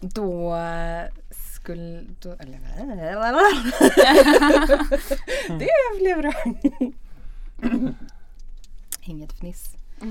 då 0.00 0.56
skulle... 1.30 2.04
Då, 2.20 2.32
eller, 2.32 2.58
det 5.58 5.98
blev 5.98 6.18
bra. 6.18 6.32
Inget 9.00 9.32
fniss. 9.32 9.74
Ja. 10.00 10.06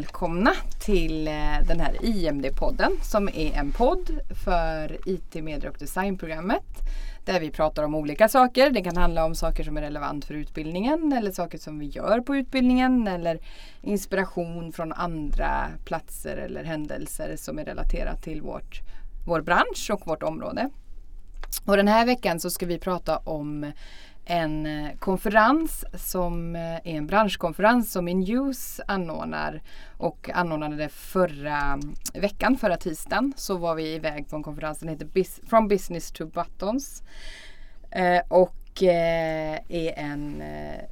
Välkomna 0.00 0.52
till 0.78 1.28
eh, 1.28 1.32
den 1.68 1.80
här 1.80 1.96
IMD-podden 2.00 2.90
som 3.02 3.28
är 3.28 3.52
en 3.54 3.72
podd 3.72 4.20
för 4.44 5.08
IT, 5.08 5.34
media 5.34 5.70
och 5.70 5.76
designprogrammet. 5.78 6.64
Där 7.24 7.40
vi 7.40 7.50
pratar 7.50 7.82
om 7.82 7.94
olika 7.94 8.28
saker. 8.28 8.70
Det 8.70 8.82
kan 8.82 8.96
handla 8.96 9.24
om 9.24 9.34
saker 9.34 9.64
som 9.64 9.76
är 9.76 9.80
relevant 9.80 10.24
för 10.24 10.34
utbildningen 10.34 11.12
eller 11.12 11.32
saker 11.32 11.58
som 11.58 11.78
vi 11.78 11.86
gör 11.86 12.20
på 12.20 12.36
utbildningen 12.36 13.08
eller 13.08 13.38
inspiration 13.82 14.72
från 14.72 14.92
andra 14.92 15.68
platser 15.84 16.36
eller 16.36 16.64
händelser 16.64 17.36
som 17.36 17.58
är 17.58 17.64
relaterat 17.64 18.22
till 18.22 18.42
vårt, 18.42 18.80
vår 19.26 19.40
bransch 19.40 19.90
och 19.92 20.06
vårt 20.06 20.22
område. 20.22 20.70
Och 21.64 21.76
den 21.76 21.88
här 21.88 22.06
veckan 22.06 22.40
så 22.40 22.50
ska 22.50 22.66
vi 22.66 22.78
prata 22.78 23.16
om 23.16 23.72
en 24.24 24.66
eh, 24.66 24.96
konferens 24.98 25.84
som 25.94 26.56
eh, 26.56 26.74
är 26.74 26.80
en 26.84 27.06
branschkonferens 27.06 27.92
som 27.92 28.08
Inuse 28.08 28.84
anordnar 28.86 29.62
och 29.96 30.30
anordnade 30.34 30.88
förra 30.88 31.78
veckan, 32.14 32.56
förra 32.56 32.76
tisdagen. 32.76 33.32
Så 33.36 33.56
var 33.56 33.74
vi 33.74 33.94
iväg 33.94 34.28
på 34.28 34.36
en 34.36 34.42
konferens 34.42 34.78
som 34.78 34.88
heter 34.88 35.08
From 35.48 35.68
Business 35.68 36.12
to 36.12 36.26
Buttons. 36.26 37.02
Eh, 37.90 38.22
och 38.28 38.82
eh, 38.82 39.58
är 39.68 39.98
en 39.98 40.42
eh, 40.42 40.84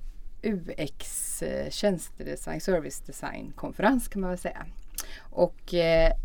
UX 0.42 1.42
eh, 1.42 1.70
tjänstedesign, 1.70 2.60
service 2.60 3.00
design 3.00 3.52
konferens 3.56 4.08
kan 4.08 4.20
man 4.20 4.30
väl 4.30 4.38
säga. 4.38 4.66
Och 5.20 5.74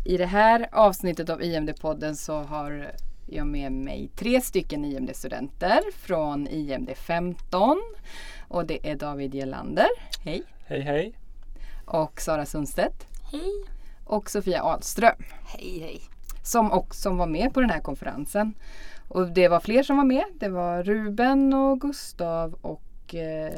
i 0.04 0.16
det 0.16 0.26
här 0.26 0.68
avsnittet 0.72 1.30
av 1.30 1.42
IMD-podden 1.42 2.14
så 2.14 2.38
har 2.38 2.92
jag 3.34 3.46
med 3.46 3.72
mig 3.72 4.10
tre 4.16 4.40
stycken 4.40 4.84
IMD-studenter 4.84 5.80
från 5.92 6.48
IMD 6.48 6.90
15. 6.96 7.82
Och 8.48 8.66
det 8.66 8.90
är 8.90 8.96
David 8.96 9.34
Gelander. 9.34 9.88
Hej! 10.24 10.42
Hej 10.66 10.80
hej! 10.80 11.18
Och 11.84 12.20
Sara 12.20 12.46
Sundstedt. 12.46 13.06
Hej! 13.32 13.52
Och 14.04 14.30
Sofia 14.30 14.62
Ahlström. 14.62 15.22
Hej 15.46 15.78
hej! 15.78 16.00
Som 16.42 16.72
också 16.72 17.10
var 17.10 17.26
med 17.26 17.54
på 17.54 17.60
den 17.60 17.70
här 17.70 17.80
konferensen. 17.80 18.54
Och 19.08 19.28
det 19.28 19.48
var 19.48 19.60
fler 19.60 19.82
som 19.82 19.96
var 19.96 20.04
med. 20.04 20.24
Det 20.34 20.48
var 20.48 20.82
Ruben 20.82 21.54
och 21.54 21.80
Gustav 21.80 22.54
och 22.60 23.14
eh, 23.14 23.52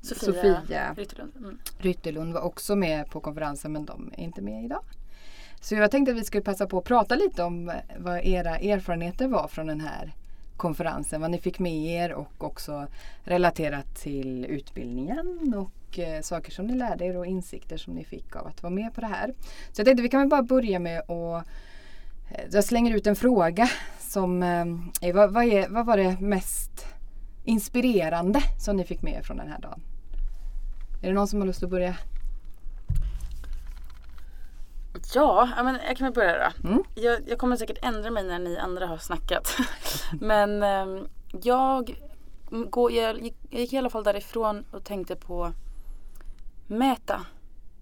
Sofia, 0.00 0.32
Sofia 0.32 0.94
Rytterlund. 0.94 1.32
Mm. 1.36 1.58
Rytterlund 1.78 2.32
var 2.32 2.40
också 2.40 2.76
med 2.76 3.10
på 3.10 3.20
konferensen 3.20 3.72
men 3.72 3.84
de 3.84 4.12
är 4.16 4.24
inte 4.24 4.42
med 4.42 4.64
idag. 4.64 4.84
Så 5.64 5.74
jag 5.74 5.90
tänkte 5.90 6.12
att 6.12 6.18
vi 6.18 6.24
skulle 6.24 6.42
passa 6.42 6.66
på 6.66 6.78
att 6.78 6.84
prata 6.84 7.14
lite 7.14 7.42
om 7.42 7.72
vad 7.98 8.20
era 8.24 8.58
erfarenheter 8.58 9.28
var 9.28 9.48
från 9.48 9.66
den 9.66 9.80
här 9.80 10.14
konferensen. 10.56 11.20
Vad 11.20 11.30
ni 11.30 11.38
fick 11.38 11.58
med 11.58 11.86
er 11.86 12.12
och 12.12 12.44
också 12.44 12.86
relaterat 13.22 13.96
till 13.96 14.44
utbildningen 14.44 15.54
och 15.56 15.98
eh, 15.98 16.20
saker 16.20 16.52
som 16.52 16.66
ni 16.66 16.76
lärde 16.76 17.04
er 17.04 17.16
och 17.16 17.26
insikter 17.26 17.76
som 17.76 17.94
ni 17.94 18.04
fick 18.04 18.36
av 18.36 18.46
att 18.46 18.62
vara 18.62 18.70
med 18.70 18.94
på 18.94 19.00
det 19.00 19.06
här. 19.06 19.34
Så 19.72 19.80
jag 19.80 19.86
tänkte 19.86 20.00
att 20.00 20.04
vi 20.04 20.08
kan 20.08 20.20
väl 20.20 20.28
bara 20.28 20.42
börja 20.42 20.78
med 20.78 20.98
att 20.98 21.46
eh, 22.30 22.44
jag 22.50 22.64
slänger 22.64 22.94
ut 22.94 23.06
en 23.06 23.16
fråga 23.16 23.70
som 23.98 24.42
eh, 24.42 25.14
vad, 25.14 25.32
vad, 25.32 25.44
är, 25.44 25.68
vad 25.68 25.86
var 25.86 25.96
det 25.96 26.20
mest 26.20 26.86
inspirerande 27.44 28.40
som 28.64 28.76
ni 28.76 28.84
fick 28.84 29.02
med 29.02 29.12
er 29.12 29.22
från 29.22 29.36
den 29.36 29.48
här 29.48 29.60
dagen? 29.60 29.80
Är 31.02 31.08
det 31.08 31.14
någon 31.14 31.28
som 31.28 31.40
har 31.40 31.46
lust 31.46 31.62
att 31.62 31.70
börja? 31.70 31.96
Ja, 35.14 35.48
men 35.56 35.78
jag 35.86 35.96
kan 35.96 36.04
väl 36.04 36.14
börja 36.14 36.52
då. 36.62 36.68
Mm. 36.68 36.82
Jag, 36.94 37.28
jag, 37.28 37.38
kommer 37.38 37.56
säkert 37.56 37.84
ändra 37.84 38.10
mig 38.10 38.24
när 38.24 38.38
ni 38.38 38.58
andra 38.58 38.86
har 38.86 38.98
snackat. 38.98 39.56
men 40.20 40.62
eh, 40.62 41.04
jag, 41.42 42.02
går, 42.50 42.92
jag, 42.92 43.22
gick, 43.22 43.36
jag 43.50 43.60
gick 43.60 43.72
i 43.72 43.78
alla 43.78 43.90
fall 43.90 44.04
därifrån 44.04 44.64
och 44.70 44.84
tänkte 44.84 45.16
på 45.16 45.52
Meta. 46.66 47.26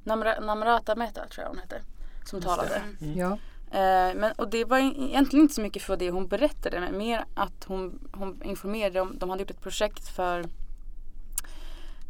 Namra, 0.04 0.40
Namrata 0.40 0.96
Meta 0.96 1.26
tror 1.26 1.42
jag 1.42 1.48
hon 1.48 1.58
hette. 1.58 1.82
Som 2.24 2.38
Just 2.38 2.48
talade. 2.48 2.82
Mm. 3.00 3.18
Ja. 3.18 3.38
Eh, 3.72 4.14
men, 4.14 4.32
och 4.32 4.50
det 4.50 4.64
var 4.64 4.78
egentligen 4.78 5.42
inte 5.42 5.54
så 5.54 5.60
mycket 5.60 5.82
för 5.82 5.96
det 5.96 6.10
hon 6.10 6.28
berättade 6.28 6.80
men 6.80 6.98
mer 6.98 7.24
att 7.34 7.64
hon, 7.64 8.08
hon 8.12 8.42
informerade 8.42 9.00
om, 9.00 9.18
de 9.18 9.30
hade 9.30 9.42
gjort 9.42 9.50
ett 9.50 9.60
projekt 9.60 10.08
för 10.08 10.44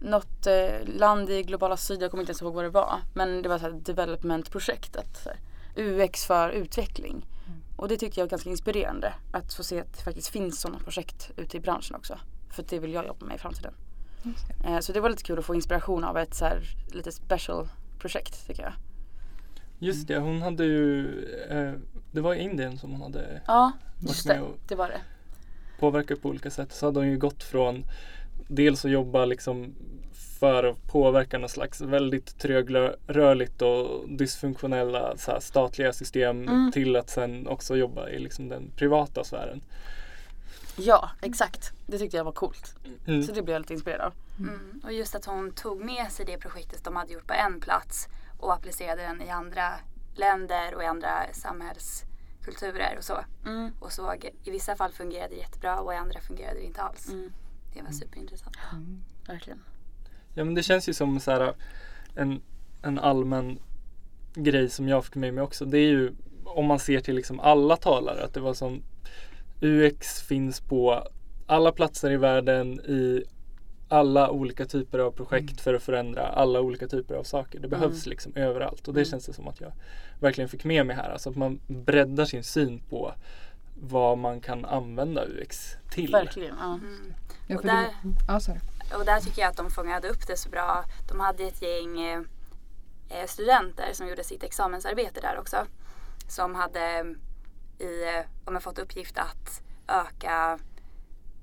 något 0.02 0.46
eh, 0.46 0.86
land 0.86 1.30
i 1.30 1.42
globala 1.42 1.76
syd, 1.76 2.02
jag 2.02 2.10
kommer 2.10 2.22
inte 2.22 2.30
ens 2.30 2.42
ihåg 2.42 2.54
vad 2.54 2.64
det 2.64 2.70
var. 2.70 3.00
Men 3.14 3.42
det 3.42 3.48
var 3.48 3.56
ett 3.56 3.86
development-projekt. 3.86 4.96
UX 5.76 6.26
för 6.26 6.50
utveckling. 6.50 7.26
Mm. 7.46 7.60
Och 7.76 7.88
det 7.88 7.96
tyckte 7.96 8.20
jag 8.20 8.26
var 8.26 8.30
ganska 8.30 8.50
inspirerande. 8.50 9.14
Att 9.32 9.54
få 9.54 9.62
se 9.62 9.80
att 9.80 9.96
det 9.96 10.02
faktiskt 10.02 10.28
finns 10.28 10.60
sådana 10.60 10.78
projekt 10.78 11.30
ute 11.36 11.56
i 11.56 11.60
branschen 11.60 11.96
också. 11.96 12.18
För 12.50 12.64
det 12.68 12.78
vill 12.78 12.92
jag 12.92 13.06
jobba 13.06 13.26
med 13.26 13.36
i 13.36 13.38
framtiden. 13.38 13.74
Eh, 14.64 14.78
så 14.80 14.92
det 14.92 15.00
var 15.00 15.10
lite 15.10 15.22
kul 15.22 15.38
att 15.38 15.44
få 15.44 15.54
inspiration 15.54 16.04
av 16.04 16.18
ett 16.18 16.34
så 16.34 16.44
här, 16.44 16.62
lite 16.92 17.12
special 17.12 17.68
projekt 17.98 18.46
tycker 18.46 18.62
jag. 18.62 18.72
Just 19.78 20.08
det, 20.08 20.18
hon 20.18 20.42
hade 20.42 20.64
ju, 20.64 21.24
eh, 21.50 21.72
det 22.12 22.20
var 22.20 22.34
i 22.34 22.38
Indien 22.38 22.78
som 22.78 22.90
hon 22.90 23.02
hade 23.02 23.40
ja, 23.46 23.72
just 24.00 24.26
det, 24.26 24.42
det 24.68 24.74
var 24.74 24.88
det. 24.88 25.00
påverkat 25.80 26.22
på 26.22 26.28
olika 26.28 26.50
sätt. 26.50 26.72
Så 26.72 26.86
hade 26.86 27.00
hon 27.00 27.08
ju 27.08 27.18
gått 27.18 27.42
från 27.42 27.84
dels 28.54 28.84
att 28.84 28.90
jobba 28.90 29.24
liksom 29.24 29.74
för 30.40 30.64
att 30.64 30.86
påverka 30.86 31.38
någon 31.38 31.48
slags 31.48 31.80
väldigt 31.80 32.38
trögrörligt 32.38 33.62
och 33.62 34.08
dysfunktionella 34.08 35.16
så 35.16 35.30
här, 35.30 35.40
statliga 35.40 35.92
system 35.92 36.48
mm. 36.48 36.72
till 36.72 36.96
att 36.96 37.10
sen 37.10 37.46
också 37.46 37.76
jobba 37.76 38.08
i 38.08 38.18
liksom 38.18 38.48
den 38.48 38.70
privata 38.76 39.24
sfären. 39.24 39.62
Ja, 40.76 41.10
exakt. 41.20 41.72
Det 41.86 41.98
tyckte 41.98 42.16
jag 42.16 42.24
var 42.24 42.32
coolt. 42.32 42.74
Mm. 43.06 43.22
Så 43.22 43.32
det 43.32 43.42
blev 43.42 43.54
jag 43.54 43.60
lite 43.60 43.72
inspirerad 43.72 44.00
av. 44.00 44.12
Mm. 44.38 44.80
Och 44.84 44.92
just 44.92 45.14
att 45.14 45.24
hon 45.24 45.52
tog 45.52 45.84
med 45.84 46.12
sig 46.12 46.26
det 46.26 46.38
projektet 46.38 46.84
de 46.84 46.96
hade 46.96 47.12
gjort 47.12 47.26
på 47.26 47.34
en 47.34 47.60
plats 47.60 48.08
och 48.38 48.52
applicerade 48.52 49.02
den 49.02 49.22
i 49.22 49.30
andra 49.30 49.72
länder 50.14 50.74
och 50.74 50.82
i 50.82 50.86
andra 50.86 51.26
samhällskulturer 51.32 52.94
och 52.98 53.04
så. 53.04 53.18
Mm. 53.46 53.70
Och 53.80 53.92
såg 53.92 54.30
i 54.44 54.50
vissa 54.50 54.76
fall 54.76 54.92
fungerade 54.92 55.34
det 55.34 55.40
jättebra 55.40 55.80
och 55.80 55.92
i 55.92 55.96
andra 55.96 56.20
fungerade 56.20 56.58
det 56.58 56.66
inte 56.66 56.82
alls. 56.82 57.08
Mm. 57.72 57.74
Det 57.74 57.80
var 57.80 57.88
mm. 57.88 57.92
superintressant. 57.92 58.56
Mm. 58.72 59.02
Verkligen. 59.26 59.62
Ja 60.34 60.44
men 60.44 60.54
det 60.54 60.62
känns 60.62 60.88
ju 60.88 60.94
som 60.94 61.20
så 61.20 61.30
här, 61.30 61.54
en, 62.14 62.42
en 62.82 62.98
allmän 62.98 63.58
grej 64.34 64.70
som 64.70 64.88
jag 64.88 65.04
fick 65.04 65.14
med 65.14 65.34
mig 65.34 65.44
också. 65.44 65.64
Det 65.64 65.78
är 65.78 65.88
ju 65.88 66.12
om 66.44 66.66
man 66.66 66.78
ser 66.78 67.00
till 67.00 67.14
liksom 67.14 67.40
alla 67.40 67.76
talare 67.76 68.24
att 68.24 68.34
det 68.34 68.40
var 68.40 68.54
som 68.54 68.82
UX 69.60 70.22
finns 70.22 70.60
på 70.60 71.08
alla 71.46 71.72
platser 71.72 72.10
i 72.10 72.16
världen 72.16 72.80
i 72.80 73.24
alla 73.88 74.30
olika 74.30 74.66
typer 74.66 74.98
av 74.98 75.10
projekt 75.10 75.50
mm. 75.50 75.56
för 75.56 75.74
att 75.74 75.82
förändra 75.82 76.26
alla 76.26 76.60
olika 76.60 76.88
typer 76.88 77.14
av 77.14 77.22
saker. 77.22 77.60
Det 77.60 77.68
behövs 77.68 78.06
mm. 78.06 78.10
liksom 78.10 78.32
överallt 78.34 78.88
och 78.88 78.94
det 78.94 79.00
mm. 79.00 79.10
känns 79.10 79.26
det 79.26 79.32
som 79.32 79.48
att 79.48 79.60
jag 79.60 79.72
verkligen 80.20 80.48
fick 80.48 80.64
med 80.64 80.86
mig 80.86 80.96
här. 80.96 81.10
Alltså 81.10 81.30
att 81.30 81.36
man 81.36 81.60
breddar 81.66 82.24
sin 82.24 82.44
syn 82.44 82.82
på 82.88 83.14
vad 83.80 84.18
man 84.18 84.40
kan 84.40 84.64
använda 84.64 85.24
UX 85.26 85.76
till. 85.90 86.12
Verkligen. 86.12 86.54
Ja. 86.58 86.80
Ja, 87.52 87.58
och, 87.58 87.64
där, 87.64 87.88
det, 88.90 88.96
och 88.96 89.04
där 89.04 89.20
tycker 89.20 89.42
jag 89.42 89.50
att 89.50 89.56
de 89.56 89.70
fångade 89.70 90.08
upp 90.08 90.26
det 90.26 90.36
så 90.36 90.48
bra. 90.48 90.84
De 91.08 91.20
hade 91.20 91.44
ett 91.44 91.62
gäng 91.62 92.00
eh, 92.00 92.20
eh, 93.08 93.26
studenter 93.26 93.92
som 93.92 94.08
gjorde 94.08 94.24
sitt 94.24 94.42
examensarbete 94.42 95.20
där 95.20 95.38
också. 95.38 95.66
Som 96.28 96.54
hade 96.54 97.14
i, 97.78 98.04
eh, 98.04 98.24
de 98.44 98.54
har 98.54 98.60
fått 98.60 98.78
uppgift 98.78 99.18
att 99.18 99.62
öka 99.88 100.58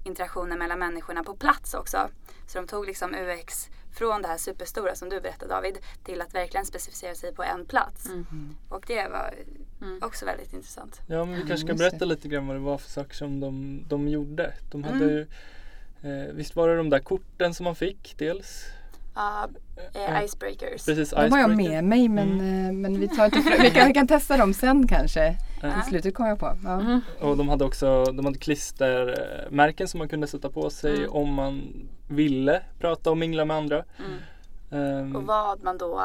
interaktionen 0.04 0.60
mellan 0.60 0.80
människorna 0.80 1.24
på 1.24 1.36
plats 1.36 1.74
också. 1.74 2.10
Så 2.48 2.57
de 2.57 2.68
tog 2.68 2.86
liksom 2.86 3.16
UX 3.16 3.69
från 3.92 4.22
det 4.22 4.28
här 4.28 4.38
superstora 4.38 4.95
som 4.95 5.10
du 5.10 5.22
berättade 5.22 5.54
David 5.54 5.78
till 6.04 6.22
att 6.22 6.34
verkligen 6.34 6.66
specificera 6.66 7.16
sig 7.16 7.34
på 7.34 7.44
en 7.44 7.66
plats. 7.66 8.06
Mm. 8.06 8.56
Och 8.69 8.84
det 8.88 9.07
var 9.07 9.34
mm. 9.81 10.00
också 10.04 10.25
väldigt 10.25 10.54
intressant. 10.54 11.01
Ja 11.07 11.25
men 11.25 11.36
vi 11.36 11.48
kanske 11.48 11.68
ska 11.68 11.74
berätta 11.74 12.06
lite 12.06 12.28
grann 12.28 12.48
vad 12.48 12.56
det 12.56 12.60
var 12.60 12.78
för 12.78 12.89
saker 12.89 13.13
som 13.16 13.39
de, 13.39 13.84
de 13.88 14.07
gjorde. 14.07 14.54
De 14.72 14.84
hade 14.84 15.12
mm. 15.12 15.28
Eh, 16.01 16.34
visst 16.34 16.56
var 16.56 16.68
det 16.68 16.78
de 16.78 16.90
där 16.90 17.00
korten 17.00 17.54
som 17.54 17.63
man 17.63 17.75
fick 17.75 18.16
dels? 18.18 18.66
Uh, 19.18 19.44
eh, 19.94 20.24
icebreakers. 20.24 20.86
Precis, 20.86 21.10
de 21.10 21.31
har 21.31 21.40
jag 21.40 21.56
med 21.56 21.84
mig 21.84 22.10
men, 22.10 22.31
mm. 22.31 22.66
Eh, 22.66 22.72
men 22.72 23.00
vi, 23.00 23.07
tar 23.07 23.25
inte 23.25 23.57
vi, 23.62 23.72
kan, 23.72 23.88
vi 23.88 23.94
kan 23.94 24.07
testa 24.07 24.38
dem 24.38 24.54
sen 24.54 24.88
kanske. 24.88 25.38
Mm. 25.63 25.80
I 25.80 25.84
slutet 25.84 26.16
kom 26.16 26.25
jag 26.25 26.40
på. 26.40 26.57
Ja. 26.63 26.80
Mm. 26.80 27.01
Och 27.19 27.38
de 27.38 27.50
hade 27.50 27.66
också 27.66 28.06
de 28.06 28.25
hade 28.25 28.38
klistermärken 28.38 29.88
som 29.88 29.98
man 29.98 30.10
kunde 30.10 30.28
sätta 30.28 30.50
på 30.50 30.69
sig 30.69 30.98
mm. 30.98 31.12
om 31.12 31.34
man 31.34 31.74
ville 32.07 32.62
prata 32.80 33.12
och 33.12 33.18
mingla 33.18 33.46
med 33.46 33.57
andra. 33.57 33.84
Um, 34.69 35.16
och 35.16 35.24
vad 35.24 35.63
man 35.63 35.78
då 35.78 36.04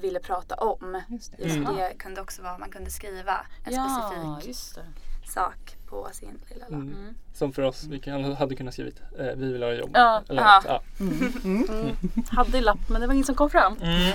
ville 0.00 0.20
prata 0.20 0.54
om. 0.54 1.02
Just 1.08 1.36
det. 1.36 1.42
Just 1.42 1.56
mm. 1.56 1.76
det 1.76 1.94
kunde 1.98 2.20
också 2.20 2.42
vara, 2.42 2.58
man 2.58 2.70
kunde 2.70 2.90
skriva 2.90 3.46
en 3.64 3.74
ja, 3.74 3.88
specifik 3.88 4.48
just 4.48 4.74
det 4.74 4.84
sak 5.26 5.76
på 5.88 6.08
sin 6.12 6.38
lilla 6.50 6.64
lapp. 6.68 6.72
Mm. 6.72 7.14
Som 7.34 7.52
för 7.52 7.62
oss, 7.62 7.84
vi 7.90 7.98
kan, 7.98 8.24
hade 8.34 8.54
kunnat 8.54 8.74
skrivit 8.74 9.00
eh, 9.18 9.26
vi 9.36 9.52
vill 9.52 9.62
ha 9.62 9.72
jobb. 9.72 9.90
Ja. 9.94 10.22
Eller, 10.28 10.42
Ja. 10.42 10.62
ja. 10.66 10.82
Mm. 11.00 11.32
Mm. 11.44 11.64
Mm. 11.70 11.96
Hade 12.30 12.60
lapp 12.60 12.88
men 12.88 13.00
det 13.00 13.06
var 13.06 13.14
ingen 13.14 13.26
som 13.26 13.34
kom 13.34 13.50
fram. 13.50 13.76
Mm. 13.82 14.12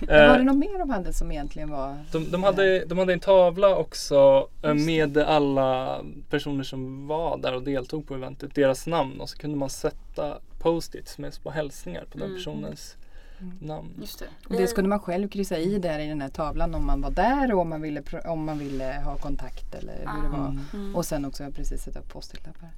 Men 0.00 0.08
Var 0.08 0.14
Eh, 0.32 0.36
det 0.38 0.42
något 0.44 0.56
mer 0.56 0.78
de 0.78 0.90
hade 0.90 1.12
som 1.12 1.32
egentligen 1.32 1.70
var? 1.70 2.04
De, 2.12 2.30
de, 2.30 2.42
hade, 2.42 2.84
de 2.84 2.98
hade 2.98 3.12
en 3.12 3.20
tavla 3.20 3.76
också 3.76 4.48
eh, 4.62 4.74
med 4.74 5.18
alla 5.18 6.00
personer 6.30 6.64
som 6.64 7.06
var 7.06 7.38
där 7.38 7.54
och 7.54 7.62
deltog 7.62 8.08
på 8.08 8.14
eventet, 8.14 8.54
deras 8.54 8.86
namn 8.86 9.20
och 9.20 9.28
så 9.28 9.38
kunde 9.38 9.56
man 9.56 9.70
sätta 9.70 10.38
post-its 10.58 11.18
med 11.18 11.34
små 11.34 11.50
hälsningar 11.50 12.04
på 12.12 12.18
den 12.18 12.26
Mm. 12.26 12.36
personens 12.36 12.94
Mm. 12.96 13.05
Namn. 13.60 13.94
Just 14.00 14.18
det. 14.18 14.26
Och 14.48 14.56
det 14.56 14.66
skulle 14.66 14.88
man 14.88 15.00
själv 15.00 15.28
kryssa 15.28 15.58
i 15.58 15.78
där 15.78 15.98
i 15.98 16.06
den 16.06 16.20
här 16.20 16.28
tavlan 16.28 16.74
om 16.74 16.86
man 16.86 17.00
var 17.00 17.10
där 17.10 17.54
och 17.54 17.60
om 17.60 17.68
man 17.68 17.82
ville, 17.82 18.02
om 18.24 18.44
man 18.44 18.58
ville 18.58 19.00
ha 19.04 19.16
kontakt 19.16 19.74
eller 19.74 19.98
hur 19.98 20.22
det 20.22 20.28
var. 20.28 20.48
Mm. 20.48 20.60
Mm. 20.72 20.96
Och 20.96 21.06
sen 21.06 21.24
också 21.24 21.50
precis 21.50 21.82
sätta 21.82 21.98
upp 21.98 22.08
post-it-lappar. 22.08 22.70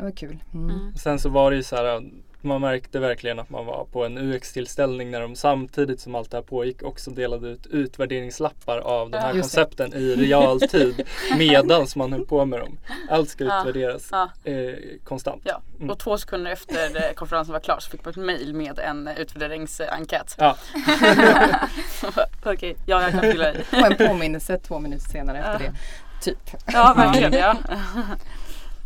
Det 0.00 0.04
var 0.04 0.12
kul. 0.12 0.38
Mm. 0.54 0.70
Mm. 0.70 0.94
Sen 0.96 1.18
så 1.18 1.28
var 1.28 1.50
det 1.50 1.56
ju 1.56 1.62
så 1.62 1.76
här, 1.76 2.02
man 2.42 2.60
märkte 2.60 2.98
verkligen 2.98 3.38
att 3.38 3.50
man 3.50 3.66
var 3.66 3.84
på 3.92 4.04
en 4.04 4.18
UX-tillställning 4.18 5.10
när 5.10 5.20
de 5.20 5.36
samtidigt 5.36 6.00
som 6.00 6.14
allt 6.14 6.30
det 6.30 6.36
här 6.36 6.42
pågick 6.42 6.82
också 6.82 7.10
delade 7.10 7.48
ut 7.48 7.66
utvärderingslappar 7.66 8.78
av 8.78 9.10
de 9.10 9.16
Ja, 9.16 9.22
här 9.22 9.34
det. 9.34 9.40
koncepten 9.40 9.94
i 9.94 10.16
realtid 10.16 11.02
medans 11.38 11.96
man 11.96 12.12
höll 12.12 12.26
på 12.26 12.44
med 12.44 12.60
dem. 12.60 12.78
Allt 13.10 13.28
ska 13.28 13.44
Ja. 13.44 13.60
utvärderas 13.60 14.08
Ja. 14.12 14.30
eh, 14.44 14.74
konstant. 15.04 15.42
Ja, 15.44 15.60
Mm. 15.78 15.90
och 15.90 15.98
två 15.98 16.18
sekunder 16.18 16.50
efter 16.50 17.12
konferensen 17.14 17.52
var 17.52 17.60
klar 17.60 17.78
så 17.80 17.90
fick 17.90 18.04
man 18.04 18.10
ett 18.10 18.16
mail 18.16 18.54
med 18.54 18.78
en 18.78 19.08
eh, 19.08 19.18
utvärderingsenkät. 19.20 20.34
Ja. 20.38 20.56
Okej, 22.44 22.76
ja 22.86 23.02
jag 23.02 23.10
kan 23.10 23.20
fylla 23.20 23.52
i. 23.54 23.56
Och 23.72 23.86
en 24.00 24.08
påminnelse 24.08 24.58
två 24.58 24.78
minuter 24.78 25.08
senare 25.10 25.38
efter 25.38 25.58
det. 25.58 25.72
Typ. 26.22 26.38
Ja, 26.66 26.94
verkligen 26.96 27.32
ja. 27.32 27.56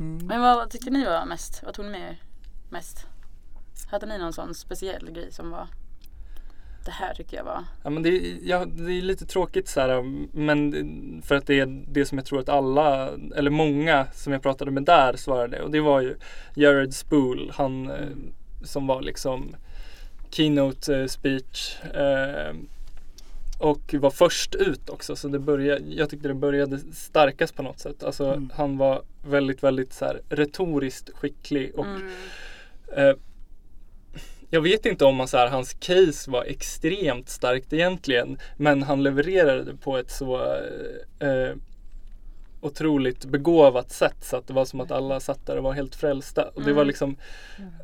Mm. 0.01 0.27
Men 0.27 0.41
vad, 0.41 0.57
vad 0.57 0.71
tyckte 0.71 0.91
ni 0.91 1.05
var 1.05 1.27
mest? 1.27 1.63
Vad 1.65 1.75
tog 1.75 1.85
ni 1.85 1.91
med 1.91 2.11
er 2.11 2.17
mest? 2.69 3.07
Hade 3.91 4.07
ni 4.07 4.19
någon 4.19 4.33
sån 4.33 4.55
speciell 4.55 5.11
grej 5.11 5.33
som 5.33 5.51
var 5.51 5.67
Det 6.85 6.91
här 6.91 7.15
tycker 7.15 7.37
jag 7.37 7.45
var 7.45 7.65
Ja, 7.83 7.91
men 7.91 8.03
det, 8.03 8.09
är, 8.09 8.39
ja, 8.43 8.65
det 8.65 8.93
är 8.93 9.03
lite 9.03 9.27
tråkigt 9.27 9.69
så 9.69 9.81
här, 9.81 10.03
men 10.33 11.23
för 11.23 11.35
att 11.35 11.47
det 11.47 11.61
är 11.61 11.85
det 11.89 12.07
som 12.07 12.19
jag 12.19 12.27
tror 12.27 12.41
att 12.41 12.49
alla, 12.49 13.11
eller 13.37 13.51
många 13.51 14.07
som 14.13 14.33
jag 14.33 14.43
pratade 14.43 14.71
med 14.71 14.83
där 14.83 15.17
svarade 15.17 15.63
och 15.63 15.71
det 15.71 15.81
var 15.81 16.01
ju 16.01 16.17
Jared 16.55 16.95
Spool, 16.95 17.53
han 17.55 17.91
eh, 17.91 18.09
som 18.65 18.87
var 18.87 19.03
liksom 19.03 19.57
keynote 20.31 20.97
eh, 20.97 21.07
speech 21.07 21.85
eh, 21.85 22.55
och 23.65 23.95
var 23.95 24.11
först 24.11 24.55
ut 24.55 24.89
också 24.89 25.17
så 25.17 25.29
det 25.29 25.39
började, 25.39 25.85
jag 25.89 26.11
tyckte 26.11 26.29
det 26.29 26.35
började 26.35 26.79
starkast 26.79 27.57
på 27.57 27.63
något 27.63 27.81
sätt. 27.81 28.03
Alltså 28.03 28.25
Mm. 28.25 28.51
han 28.55 28.79
var 28.79 29.03
väldigt, 29.27 29.63
väldigt 29.63 29.93
så 29.93 30.05
här, 30.05 30.21
retoriskt 30.29 31.11
skicklig 31.15 31.75
och 31.75 31.87
mm. 31.87 32.09
Eh, 32.97 33.15
jag 34.51 34.61
vet 34.61 34.87
inte 34.87 35.05
om 35.05 35.17
man, 35.17 35.29
så 35.29 35.37
här, 35.37 35.49
hans 35.49 35.73
case 35.73 36.31
var 36.31 36.45
extremt 36.45 37.29
starkt 37.29 37.73
egentligen. 37.73 38.39
Men 38.57 38.83
han 38.83 39.03
levererade 39.03 39.77
på 39.77 39.99
ett 39.99 40.11
så 40.11 40.57
eh, 41.21 41.29
eh, 41.29 41.55
otroligt 42.65 43.25
begåvat 43.25 43.91
sätt 43.93 44.17
så 44.25 44.37
att 44.37 44.47
det 44.47 44.53
var 44.55 44.65
som 44.65 44.81
att 44.81 44.91
alla 44.91 45.21
satt 45.21 45.47
där 45.47 45.57
och 45.57 45.63
var 45.65 45.73
helt 45.73 45.95
frälsta. 45.95 46.49
Och 46.55 46.63
det 46.63 46.73
var 46.73 46.83
Mm. 46.83 46.87
liksom 46.87 47.17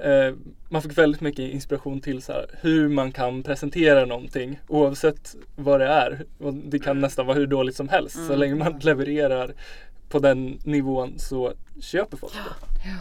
eh, 0.01 0.35
Man 0.69 0.83
fick 0.83 0.99
väldigt 0.99 1.21
mycket 1.21 1.51
inspiration 1.53 2.01
till 2.01 2.23
så 2.23 2.33
här, 2.33 2.47
hur 2.61 2.89
man 2.89 3.13
kan 3.13 3.43
presentera 3.43 4.05
någonting 4.07 4.61
oavsett 4.69 5.37
vad 5.57 5.81
det 5.81 5.87
är. 5.87 6.25
Och 6.39 6.55
det 6.55 6.79
kan 6.79 6.91
Mm. 6.91 7.01
nästan 7.01 7.27
vara 7.27 7.37
hur 7.39 7.47
dåligt 7.47 7.77
som 7.77 7.89
helst. 7.89 8.15
Så 8.17 8.23
Mm. 8.25 8.39
länge 8.39 8.55
man 8.55 8.79
levererar 8.79 9.55
på 10.09 10.19
den 10.19 10.59
nivån 10.65 11.15
så 11.19 11.53
köper 11.81 12.17
folk 12.17 12.33
det. 12.33 12.39
Ja. 12.89 12.97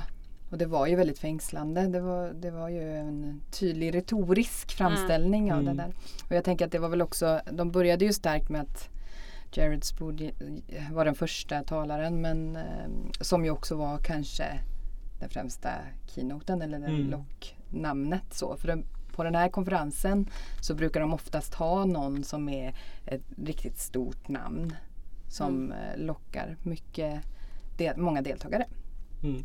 Och 0.52 0.58
det 0.58 0.66
var 0.66 0.88
ju 0.88 0.96
väldigt 0.96 1.20
fängslande. 1.20 1.82
Det 1.88 2.00
var, 2.02 2.32
det 2.34 2.52
var 2.52 2.70
ju 2.70 2.96
en 2.96 3.42
tydlig 3.52 3.96
retorisk 3.96 4.72
framställning 4.78 5.54
av 5.54 5.60
Mm. 5.60 5.78
det 5.78 5.84
där. 5.84 5.94
Och 6.30 6.36
jag 6.36 6.44
tänker 6.44 6.66
att 6.66 6.72
det 6.72 6.80
var 6.80 6.90
väl 6.90 7.02
också, 7.02 7.40
de 7.52 7.72
började 7.72 8.06
ju 8.06 8.14
starkt 8.14 8.50
med 8.50 8.62
att 8.62 8.90
Jared 9.52 9.84
Spood 9.84 10.32
var 10.92 11.06
den 11.06 11.16
första 11.16 11.64
talaren 11.64 12.22
men 12.22 12.56
eh, 12.56 12.90
som 13.22 13.46
ju 13.46 13.52
också 13.52 13.76
var 13.76 13.98
kanske 13.98 14.60
den 15.20 15.30
främsta 15.30 15.70
keynoten 16.08 16.62
eller 16.62 16.80
den 16.80 16.90
Mm. 16.96 17.10
locknamnet 17.10 18.34
så. 18.34 18.56
För 18.58 18.68
den, 18.68 18.86
på 19.16 19.24
den 19.24 19.36
här 19.36 19.50
konferensen 19.50 20.30
så 20.62 20.76
brukar 20.76 21.00
de 21.00 21.14
oftast 21.14 21.54
ha 21.54 21.86
någon 21.86 22.24
som 22.24 22.50
är 22.50 22.74
ett 23.06 23.24
riktigt 23.46 23.78
stort 23.78 24.28
namn 24.28 24.76
som 25.30 25.72
eh, 25.72 25.98
lockar 25.98 26.58
mycket, 26.64 27.22
del, 27.78 27.98
många 27.98 28.22
deltagare 28.22 28.66
Mm. 29.24 29.44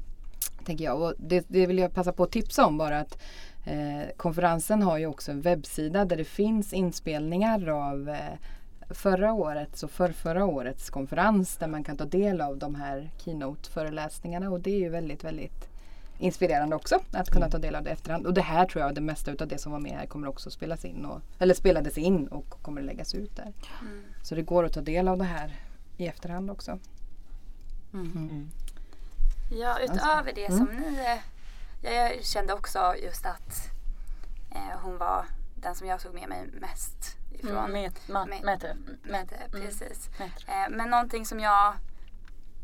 tänker 0.65 0.85
jag. 0.85 1.03
Och 1.03 1.15
det, 1.19 1.45
det 1.49 1.67
vill 1.67 1.79
jag 1.79 1.95
passa 1.95 2.12
på 2.12 2.23
att 2.23 2.33
tipsa 2.33 2.67
om 2.67 2.79
bara 2.79 2.99
att 3.01 3.19
eh, 3.67 4.03
konferensen 4.17 4.83
har 4.83 4.99
ju 4.99 5.06
också 5.06 5.31
en 5.33 5.41
webbsida 5.41 6.05
där 6.05 6.17
det 6.17 6.25
finns 6.25 6.73
inspelningar 6.73 7.69
av 7.69 8.09
eh, 8.09 8.35
förra 8.91 9.33
årets 9.33 9.83
och 9.83 9.91
för 9.91 10.13
förra 10.13 10.45
årets 10.45 10.91
konferens 10.91 11.57
där 11.57 11.67
man 11.67 11.85
kan 11.85 11.97
ta 11.97 12.05
del 12.05 12.41
av 12.41 12.59
de 12.59 12.75
här 12.75 13.11
keynote-föreläsningarna 13.19 14.51
och 14.51 14.61
det 14.61 14.71
är 14.71 14.79
ju 14.79 14.89
väldigt, 14.89 15.25
väldigt 15.25 15.69
inspirerande 16.19 16.77
också 16.77 17.01
att 17.13 17.31
kunna 17.31 17.51
ta 17.51 17.59
del 17.59 17.75
av 17.75 17.83
det 17.83 17.91
efterhand. 17.91 18.27
Och 18.27 18.35
det 18.35 18.41
här 18.43 18.67
tror 18.67 18.85
jag, 18.85 18.95
det 18.95 19.01
mesta 19.01 19.31
av 19.41 19.49
det 19.49 19.59
som 19.59 19.73
var 19.73 19.79
med 19.79 19.93
här 19.93 20.07
kommer 20.07 20.29
också 20.29 20.51
spelas 20.51 20.85
in 20.85 21.05
och, 21.05 21.21
eller 21.39 21.55
spelades 21.55 21.99
in 21.99 22.27
och 22.29 22.51
kommer 22.63 22.81
att 22.81 22.87
läggas 22.87 23.15
ut 23.15 23.37
där. 23.37 23.53
Mm. 23.81 24.03
Så 24.23 24.35
det 24.35 24.43
går 24.43 24.65
att 24.65 24.73
ta 24.73 24.81
del 24.81 25.09
av 25.09 25.19
det 25.19 25.25
här 25.25 25.57
i 25.97 26.07
efterhand 26.07 26.51
också. 26.51 26.79
mm. 27.95 28.13
Mm. 28.17 28.51
Ja, 29.51 29.79
utöver 29.81 30.33
det 30.35 30.47
Mm. 30.47 30.59
som 30.59 30.67
ni... 30.77 30.99
eh, 31.83 31.93
Jag 31.95 32.25
kände 32.25 32.53
också 32.53 32.95
just 33.05 33.27
att 33.27 33.69
eh, 34.51 34.79
hon 34.83 34.99
var 34.99 35.25
den 35.55 35.75
som 35.75 35.87
jag 35.89 36.01
tog 36.01 36.15
med 36.15 36.29
mig 36.29 36.47
mest 36.61 37.17
ifrån. 37.44 37.56
Mm, 37.64 37.82
Met, 37.82 38.08
ma, 38.08 38.25
Met- 38.26 38.43
Mete. 38.44 38.76
Mete, 39.02 39.35
Mm. 39.37 39.50
precis. 39.50 40.11
Eh, 40.46 40.70
men 40.70 40.91
någonting 40.91 41.26
som 41.26 41.41
jag 41.41 41.75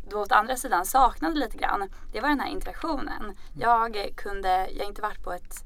då 0.08 0.20
åt 0.20 0.32
andra 0.32 0.56
sidan 0.56 0.86
saknade 0.86 1.34
lite 1.34 1.56
grann, 1.56 1.88
det 2.12 2.20
var 2.20 2.28
den 2.28 2.40
här 2.40 2.48
interaktionen. 2.48 3.36
Jag 3.60 4.12
kunde, 4.16 4.48
jag 4.70 4.78
har 4.84 4.88
inte 4.88 5.02
varit 5.02 5.22
på 5.22 5.32
ett 5.32 5.64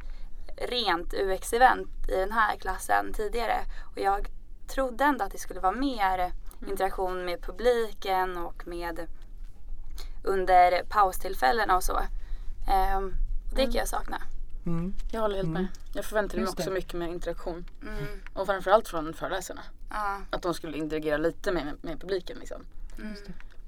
rent 0.56 1.14
UX-event 1.14 2.08
i 2.08 2.16
den 2.16 2.32
här 2.32 2.56
klassen 2.56 3.12
tidigare 3.12 3.56
och 3.92 3.98
jag 3.98 4.28
trodde 4.66 5.04
ändå 5.04 5.24
att 5.24 5.32
det 5.32 5.38
skulle 5.38 5.60
vara 5.60 5.72
mer 5.72 6.32
interaktion 6.68 7.24
med 7.24 7.42
publiken 7.42 8.36
och 8.36 8.66
med 8.66 9.06
under 10.24 10.82
paustillfällena 10.88 11.76
och 11.76 11.84
så. 11.84 12.00
Ehm, 12.70 13.14
det 13.54 13.62
kan 13.62 13.72
jag 13.72 13.88
sakna. 13.88 14.22
Mm. 14.66 14.94
Jag 15.12 15.20
håller 15.20 15.34
helt 15.36 15.48
Mm. 15.48 15.62
med. 15.62 15.66
Jag 15.94 16.04
förväntade 16.04 16.36
mig 16.36 16.42
Just 16.44 16.58
också 16.58 16.70
det. 16.70 16.74
mycket 16.74 16.94
mer 16.94 17.08
interaktion. 17.08 17.64
Mm. 17.82 18.04
Och 18.34 18.46
framförallt 18.46 18.88
från 18.88 19.14
föreläsarna. 19.14 19.60
Ja. 19.90 20.20
Att 20.30 20.42
de 20.42 20.54
skulle 20.54 20.78
interagera 20.78 21.16
lite 21.16 21.52
med, 21.52 21.72
med 21.82 22.00
publiken 22.00 22.36
liksom. 22.38 22.62
Mm. 23.00 23.14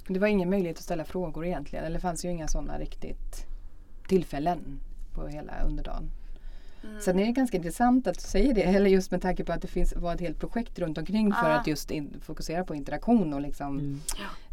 Det 0.09 0.19
var 0.19 0.27
ingen 0.29 0.51
möjlighet 0.51 0.77
att 0.79 0.85
ställa 0.85 1.05
frågor 1.05 1.47
egentligen. 1.47 1.85
Eller 1.85 1.95
det 1.95 2.01
fanns 2.01 2.25
ju 2.25 2.31
inga 2.31 2.49
sådana 2.49 2.79
riktigt 2.79 3.47
tillfällen 4.09 4.81
på 5.15 5.27
hela 5.27 5.61
underdagen. 5.67 6.11
Mm. 6.85 7.01
Sen 7.01 7.19
är 7.19 7.27
det 7.27 7.33
ganska 7.33 7.57
intressant 7.57 8.07
att 8.07 8.15
du 8.15 8.21
säger 8.21 8.55
det. 8.55 8.63
Eller 8.63 8.91
just 8.91 9.11
med 9.11 9.23
tanke 9.23 9.45
på 9.45 9.53
att 9.53 9.63
det 9.63 9.69
finns, 9.69 9.95
var 9.97 10.15
ett 10.15 10.21
helt 10.21 10.41
projekt 10.41 10.79
runt 10.79 10.99
omkring 10.99 11.33
för 11.33 11.51
Ja. 11.51 11.57
att 11.59 11.67
just 11.67 11.91
in, 11.91 12.21
fokusera 12.21 12.65
på 12.65 12.75
interaktion 12.75 13.35
och 13.35 13.41
liksom 13.41 13.79
Mm. 13.79 14.01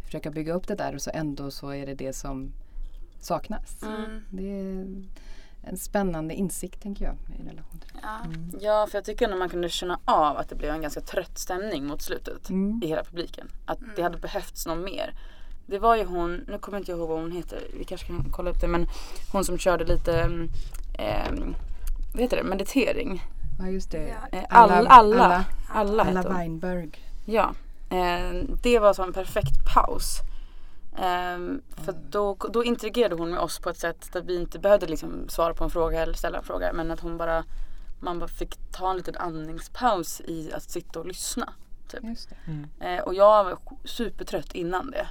försöka 0.06 0.32
bygga 0.32 0.54
upp 0.54 0.68
det 0.68 0.76
där. 0.76 0.96
Och 0.96 1.02
så 1.02 1.12
ändå 1.14 1.52
så 1.52 1.70
är 1.74 1.86
det 1.86 1.94
det 1.96 2.14
som 2.14 2.52
saknas. 3.20 3.84
Mm. 3.84 4.22
Det 4.30 4.44
är 4.60 4.86
en 5.64 5.78
spännande 5.78 6.34
insikt 6.34 6.82
tänker 6.82 7.06
jag 7.06 7.16
i 7.40 7.50
relation 7.50 7.80
till 7.80 7.90
det. 7.94 8.00
Ja. 8.02 8.20
Ja, 8.62 8.88
för 8.92 8.98
jag 8.98 9.06
tycker 9.06 9.26
ändå 9.26 9.38
man 9.38 9.50
kunde 9.50 9.70
känna 9.70 10.00
av 10.06 10.38
att 10.38 10.50
det 10.50 10.56
blev 10.56 10.74
en 10.74 10.82
ganska 10.82 11.02
trött 11.02 11.38
stämning 11.38 11.86
mot 11.88 12.02
slutet 12.02 12.50
Mm. 12.50 12.82
i 12.84 12.88
hela 12.88 13.04
publiken. 13.04 13.48
Att 13.66 13.80
det 13.80 13.86
Mm. 13.86 14.04
hade 14.04 14.18
behövts 14.18 14.66
någon 14.66 14.84
mer. 14.84 15.14
Det 15.66 15.80
var 15.80 15.96
ju 15.96 16.06
hon, 16.06 16.36
nu 16.48 16.58
kommer 16.60 16.78
jag 16.78 16.82
inte 16.82 16.92
ihåg 16.92 17.10
vad 17.10 17.20
hon 17.22 17.32
heter, 17.32 17.60
vi 17.80 17.84
kanske 17.84 18.08
kan 18.08 18.26
kolla 18.32 18.50
upp 18.50 18.62
det, 18.62 18.68
men 18.68 18.88
hon 19.32 19.44
som 19.46 19.58
körde 19.58 19.84
lite, 19.86 20.22
mm, 20.22 20.50
ehm, 21.00 21.56
vad 22.14 22.22
heter 22.22 22.38
det, 22.38 22.44
meditering. 22.44 23.22
Ja 23.60 23.68
just 23.68 23.92
det. 23.92 24.16
Eh, 24.32 24.44
alla, 24.50 24.74
alla, 24.76 24.90
alla, 24.90 25.46
alla, 25.70 26.04
alla. 26.04 26.38
Weinberg. 26.38 26.90
Ja, 27.26 27.54
eh, 27.90 28.44
det 28.64 28.80
var 28.80 28.94
som 28.94 29.06
en 29.08 29.14
perfekt 29.14 29.66
paus. 29.74 30.20
Ehm, 30.98 31.62
för 31.86 31.96
då, 32.10 32.38
då 32.50 32.64
interagerade 32.64 33.16
hon 33.16 33.32
med 33.32 33.40
oss 33.40 33.60
på 33.60 33.70
ett 33.70 33.78
sätt 33.78 34.10
där 34.14 34.22
vi 34.22 34.36
inte 34.36 34.60
behövde 34.60 34.88
liksom 34.88 35.30
svara 35.30 35.54
på 35.54 35.64
en 35.64 35.70
fråga 35.70 36.02
eller 36.02 36.14
ställa 36.14 36.38
en 36.38 36.44
fråga. 36.44 36.74
Men 36.74 36.92
att 36.92 37.00
hon 37.00 37.18
bara, 37.18 37.44
man 38.00 38.20
bara 38.20 38.28
fick 38.28 38.58
ta 38.72 38.92
en 38.92 38.98
liten 38.98 39.18
andningspaus 39.18 40.22
i 40.22 40.54
att 40.54 40.64
sitta 40.64 41.00
och 41.00 41.06
lyssna. 41.06 41.54
Just 42.02 42.30
det. 42.30 42.36
Mm. 42.52 42.70
Eh, 42.80 43.04
och 43.04 43.14
jag 43.14 43.44
var 43.44 43.58
supertrött 43.84 44.54
innan 44.54 44.92
det. 44.92 45.08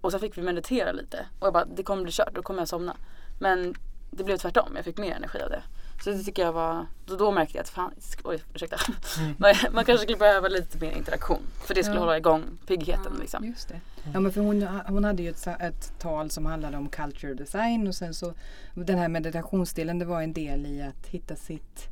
Och 0.00 0.12
så 0.12 0.18
fick 0.18 0.38
vi 0.38 0.42
meditera 0.42 0.92
lite. 0.92 1.26
Och 1.38 1.46
jag 1.46 1.52
bara, 1.52 1.64
det 1.64 1.82
kommer 1.82 2.02
bli 2.02 2.12
kört, 2.12 2.34
då 2.34 2.42
kommer 2.42 2.60
jag 2.60 2.68
somna. 2.68 2.96
Men 3.40 3.74
det 4.10 4.24
blev 4.24 4.36
tvärtom, 4.36 4.72
jag 4.76 4.84
fick 4.84 4.98
mer 4.98 5.14
energi 5.14 5.42
av 5.42 5.50
det. 5.50 5.62
Så 6.04 6.10
det 6.10 6.22
tycker 6.22 6.42
jag 6.42 6.52
var, 6.52 6.86
då, 7.06 7.16
då 7.16 7.30
märkte 7.30 7.56
jag 7.56 7.62
att 7.62 7.68
fan, 7.68 7.92
oj 8.24 8.42
ursäkta. 8.54 8.76
Mm. 9.18 9.34
man 9.72 9.84
kanske 9.84 9.98
skulle 9.98 10.18
behöva 10.18 10.48
lite 10.48 10.78
mer 10.78 10.96
interaktion. 10.96 11.42
För 11.66 11.74
det 11.74 11.82
skulle 11.82 11.96
ja. 11.96 12.00
hålla 12.00 12.16
igång 12.16 12.44
piggheten 12.66 13.12
liksom. 13.20 13.44
Just 13.44 13.68
det. 13.68 13.80
Ja 14.12 14.20
men 14.20 14.32
för 14.32 14.40
hon, 14.40 14.62
hon 14.62 15.04
hade 15.04 15.22
ju 15.22 15.30
ett, 15.30 15.46
ett 15.46 15.98
tal 15.98 16.30
som 16.30 16.46
handlade 16.46 16.76
om 16.76 16.88
culture 16.88 17.34
design 17.34 17.88
och 17.88 17.94
sen 17.94 18.14
så 18.14 18.34
den 18.74 18.98
här 18.98 19.08
meditationsdelen 19.08 19.98
det 19.98 20.04
var 20.04 20.22
en 20.22 20.32
del 20.32 20.66
i 20.66 20.82
att 20.82 21.06
hitta 21.06 21.36
sitt 21.36 21.88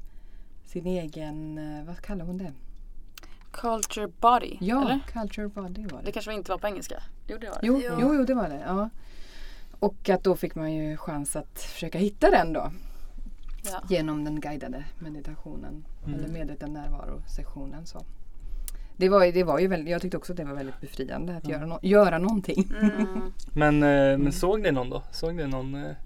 sin 0.66 0.86
egen, 0.86 1.58
eh, 1.58 1.86
vad 1.86 2.00
kallar 2.00 2.24
hon 2.24 2.38
det? 2.38 2.52
Culture 3.50 4.08
body? 4.20 4.56
Ja, 4.60 4.82
eller? 4.82 4.98
culture 5.12 5.48
body 5.48 5.86
var 5.86 5.98
det. 5.98 6.04
Det 6.04 6.12
kanske 6.12 6.34
inte 6.34 6.50
var 6.50 6.58
på 6.58 6.66
engelska? 6.66 7.02
Jo, 7.26 7.38
det 7.38 7.48
var 7.48 7.58
det. 7.60 7.66
Jo, 7.66 7.80
jo, 8.00 8.14
jo 8.14 8.24
det 8.24 8.34
var 8.34 8.48
det. 8.48 8.62
Ja. 8.66 8.90
Och 9.78 10.08
att 10.08 10.24
då 10.24 10.36
fick 10.36 10.54
man 10.54 10.72
ju 10.72 10.96
chans 10.96 11.36
att 11.36 11.60
försöka 11.60 11.98
hitta 11.98 12.30
den 12.30 12.52
då. 12.52 12.72
Ja. 13.72 13.82
Genom 13.88 14.24
den 14.24 14.40
guidade 14.40 14.84
meditationen. 14.98 15.84
Mm. 16.04 16.18
Eller 16.18 16.28
medveten 16.28 16.72
närvaro-sessionen. 16.72 17.86
Så. 17.86 18.04
Det 18.96 19.08
var, 19.08 19.32
det 19.32 19.44
var 19.44 19.58
ju 19.58 19.66
väldigt, 19.66 19.90
jag 19.90 20.02
tyckte 20.02 20.16
också 20.16 20.32
att 20.32 20.36
det 20.36 20.44
var 20.44 20.54
väldigt 20.54 20.80
befriande 20.80 21.36
att 21.36 21.44
mm. 21.44 21.56
göra, 21.56 21.66
no 21.66 21.78
göra 21.82 22.18
någonting. 22.18 22.72
Mm. 22.80 23.32
men, 23.54 23.82
eh, 23.82 24.18
men 24.18 24.32
såg 24.32 24.60
ni 24.60 24.70
någon 24.70 24.90
då? 24.90 25.02
Såg 25.12 25.34
ni 25.34 25.46
någon 25.46 25.74
eh, 25.74 25.96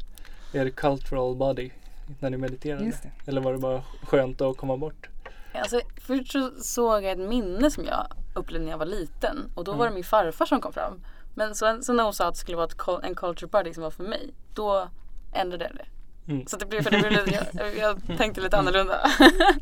er 0.52 0.70
cultural 0.70 1.36
body 1.36 1.70
när 2.18 2.30
ni 2.30 2.36
mediterade? 2.36 2.92
Eller 3.26 3.40
var 3.40 3.52
det 3.52 3.58
bara 3.58 3.82
skönt 4.02 4.40
att 4.40 4.56
komma 4.56 4.76
bort? 4.76 5.08
Alltså, 5.54 5.80
först 6.00 6.32
så 6.32 6.50
såg 6.60 7.04
jag 7.04 7.12
ett 7.12 7.28
minne 7.28 7.70
som 7.70 7.84
jag 7.84 8.06
upplevde 8.34 8.64
när 8.64 8.72
jag 8.72 8.78
var 8.78 8.86
liten 8.86 9.50
och 9.54 9.64
då 9.64 9.70
mm. 9.72 9.78
var 9.78 9.88
det 9.88 9.94
min 9.94 10.04
farfar 10.04 10.46
som 10.46 10.60
kom 10.60 10.72
fram. 10.72 11.00
Men 11.34 11.54
så, 11.54 11.78
så 11.82 11.92
när 11.92 12.04
hon 12.04 12.14
sa 12.14 12.28
att 12.28 12.34
det 12.34 12.40
skulle 12.40 12.56
vara 12.56 12.66
ett, 12.66 13.04
en 13.04 13.14
culture 13.14 13.48
party 13.48 13.74
som 13.74 13.82
var 13.82 13.90
för 13.90 14.04
mig, 14.04 14.34
då 14.54 14.88
ändrade 15.32 15.64
jag 15.64 15.74
det. 15.74 15.86
Mm. 16.28 16.46
Så 16.46 16.56
det 16.56 16.66
blev, 16.66 16.82
för 16.82 16.90
det 16.90 16.98
blev 16.98 17.26
lite, 17.26 17.50
jag, 17.54 17.76
jag 17.76 18.18
tänkte 18.18 18.40
lite 18.40 18.56
annorlunda. 18.56 19.10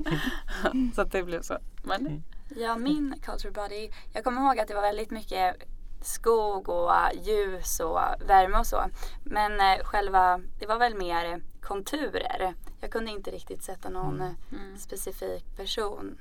så 0.95 1.03
att 1.03 1.13
det 1.13 1.23
blev 1.23 1.43
så. 1.43 1.59
Men, 1.83 2.07
mm. 2.07 2.23
Ja, 2.57 2.77
min 2.77 3.15
culture 3.23 3.51
body, 3.51 3.91
jag 4.13 4.25
kommer 4.25 4.41
ihåg 4.41 4.59
att 4.59 4.69
det 4.69 4.75
var 4.75 4.83
väldigt 4.83 5.11
mycket 5.11 5.57
skog 6.01 6.69
och 6.69 6.93
ljus 7.23 7.81
och 7.81 8.01
värme 8.27 8.59
och 8.59 8.67
så. 8.67 8.85
Men 9.25 9.61
eh, 9.61 9.85
själva, 9.85 10.41
det 10.59 10.67
var 10.67 10.79
väl 10.79 10.95
mer 10.95 11.43
konturer. 11.61 12.55
Jag 12.81 12.91
kunde 12.91 13.11
inte 13.11 13.31
riktigt 13.31 13.63
sätta 13.63 13.89
någon 13.89 14.21
mm. 14.21 14.35
mm. 14.53 14.79
specifik 14.79 15.57
person. 15.57 16.19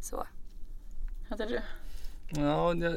Så. 0.00 0.26
Hade 1.28 1.46
du? 1.46 1.60
Ja, 2.30 2.74
jag, 2.74 2.96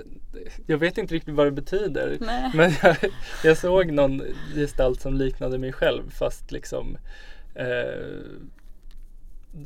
jag, 0.65 0.77
vet 0.77 0.97
inte 0.97 1.15
riktigt 1.15 1.33
vad 1.33 1.47
det 1.47 1.51
betyder. 1.51 2.17
Nej. 2.21 2.51
Men 2.53 2.71
jag, 2.83 2.97
jag, 3.43 3.57
såg 3.57 3.91
någon 3.91 4.21
gestalt 4.55 5.01
som 5.01 5.13
liknade 5.13 5.57
mig 5.57 5.73
själv 5.73 6.09
fast 6.09 6.51
liksom 6.51 6.97
eh, 7.55 7.65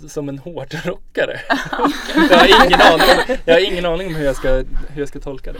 som 0.07 0.29
en 0.29 0.39
hårdrockare. 0.39 1.39
jag, 2.29 2.37
har 2.37 2.65
ingen 2.65 2.81
aning, 2.81 3.39
jag 3.45 3.53
har 3.53 3.71
ingen 3.71 3.85
aning 3.85 4.07
om 4.07 4.15
hur 4.15 4.25
jag 4.25 4.35
ska, 4.35 4.53
hur 4.89 4.99
jag 4.99 5.07
ska 5.07 5.19
tolka 5.19 5.53
det. 5.53 5.59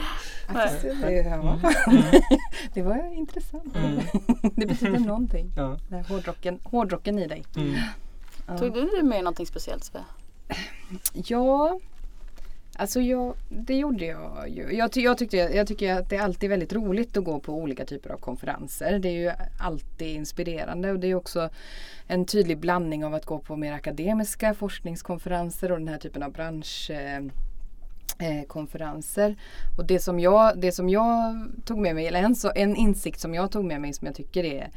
Det, 0.82 1.12
ja. 1.12 1.60
det 2.74 2.82
var 2.82 3.14
intressant. 3.14 3.76
Mm. 3.76 4.00
det 4.56 4.66
betyder 4.66 5.00
någonting. 5.00 5.52
Ja. 5.56 5.78
Hårdrocken, 6.10 6.60
hårdrocken 6.64 7.20
i 7.20 7.28
dig. 7.28 7.44
Mm. 7.56 7.76
Ja. 8.48 8.58
Tog 8.58 8.74
du 8.74 9.04
med 9.04 9.24
någonting 9.24 9.46
speciellt 9.46 9.84
Sve? 9.84 10.00
Ja, 11.14 11.80
Alltså 12.80 13.02
jag, 13.02 13.34
det 13.50 13.76
gjorde 13.76 14.06
jag 14.06 14.50
ju. 14.50 14.72
Jag, 14.72 14.92
ty, 14.92 15.02
jag, 15.02 15.18
tyckte, 15.18 15.38
jag 15.38 15.68
tycker 15.68 15.94
att 15.94 16.10
det 16.10 16.16
är 16.16 16.22
alltid 16.22 16.50
väldigt 16.50 16.74
roligt 16.74 17.18
att 17.18 17.24
gå 17.24 17.40
på 17.40 17.54
olika 17.54 17.86
typer 17.86 18.10
av 18.10 18.18
konferenser. 18.18 19.00
Det 19.00 19.10
är 19.10 19.14
ju 19.14 19.32
alltid 19.60 20.16
inspirerande 20.16 20.92
och 20.92 21.00
det 21.00 21.08
är 21.08 21.16
också 21.16 21.50
en 22.08 22.26
tydlig 22.26 22.58
blandning 22.58 23.06
av 23.06 23.14
att 23.14 23.26
gå 23.26 23.40
på 23.40 23.56
mer 23.56 23.74
akademiska 23.74 24.54
forskningskonferenser 24.54 25.72
och 25.72 25.80
den 25.80 25.88
här 25.88 25.98
typen 25.98 26.24
av 26.24 26.32
branschkonferenser. 26.32 29.30
Eh, 29.30 29.30
eh 29.30 29.36
och 29.78 29.86
det 29.86 30.00
som, 30.00 30.20
jag, 30.20 30.60
det 30.60 30.72
som 30.72 30.90
jag 30.90 31.36
tog 31.66 31.78
med 31.78 31.96
mig, 31.96 32.08
eller 32.08 32.20
en, 32.20 32.36
så, 32.36 32.52
en 32.56 32.76
insikt 32.76 33.20
som 33.20 33.34
jag 33.34 33.52
tog 33.52 33.66
med 33.66 33.82
mig 33.82 33.94
som 33.94 34.08
jag 34.08 34.16
tycker 34.16 34.44
är, 34.44 34.70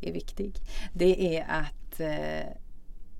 är 0.00 0.12
viktig. 0.12 0.52
Det 0.92 1.36
är 1.36 1.46
att 1.48 2.00
eh, 2.00 2.52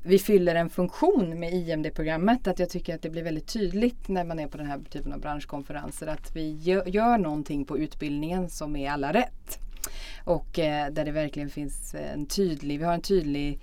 vi 0.09 0.19
fyller 0.19 0.55
en 0.55 0.71
funktion 0.71 1.41
med 1.41 1.55
IMD-programmet. 1.55 2.47
Att 2.47 2.59
jag 2.59 2.71
tycker 2.71 2.95
att 2.95 3.03
det 3.03 3.11
blir 3.11 3.23
väldigt 3.23 3.47
tydligt 3.47 4.09
när 4.09 4.25
man 4.25 4.39
är 4.39 4.47
på 4.47 4.59
den 4.59 4.67
här 4.67 4.81
typen 4.91 5.13
av 5.13 5.21
branschkonferenser 5.21 6.07
att 6.07 6.37
vi 6.37 6.53
gör, 6.53 6.89
gör 6.89 7.19
någonting 7.19 7.65
på 7.65 7.79
utbildningen 7.79 8.51
som 8.51 8.77
är 8.77 8.91
alla 8.91 9.13
rätt. 9.13 9.59
Och 10.25 10.59
eh, 10.59 10.91
där 10.91 11.05
det 11.05 11.11
verkligen 11.11 11.51
finns 11.51 11.95
eh, 11.95 12.13
en 12.13 12.27
tydlig, 12.27 12.79
vi 12.79 12.85
har 12.85 12.95
en 12.95 13.03
tydlig 13.03 13.59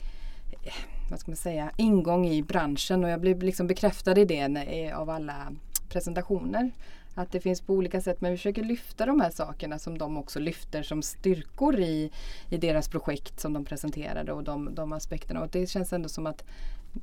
eh, 0.64 0.74
vad 1.10 1.20
ska 1.20 1.32
man 1.32 1.36
säga, 1.36 1.72
ingång 1.78 2.28
i 2.28 2.44
branschen 2.44 3.04
och 3.04 3.10
jag 3.10 3.22
blev 3.22 3.44
liksom 3.44 3.68
bekräftad 3.68 4.20
i 4.20 4.26
det 4.26 4.48
när, 4.48 4.86
eh, 4.86 5.00
av 5.00 5.10
alla 5.10 5.54
presentationer. 5.90 6.72
Att 7.18 7.32
det 7.32 7.40
finns 7.40 7.62
på 7.62 7.74
olika 7.74 8.02
sätt 8.02 8.22
men 8.22 8.32
vi 8.32 8.38
försöker 8.38 8.64
lyfta 8.64 9.06
de 9.06 9.22
här 9.22 9.30
sakerna 9.30 9.80
som 9.80 9.98
de 9.98 10.18
också 10.18 10.40
lyfter 10.40 10.84
som 10.84 11.02
styrkor 11.02 11.80
i, 11.80 12.12
i 12.50 12.58
deras 12.58 12.90
projekt 12.90 13.40
som 13.40 13.54
de 13.54 13.66
presenterade 13.66 14.34
och 14.34 14.44
de, 14.44 14.76
de 14.76 14.94
aspekterna. 14.94 15.42
Och 15.42 15.50
det 15.50 15.68
känns 15.68 15.94
ändå 15.94 16.10
som 16.10 16.28
att 16.28 16.44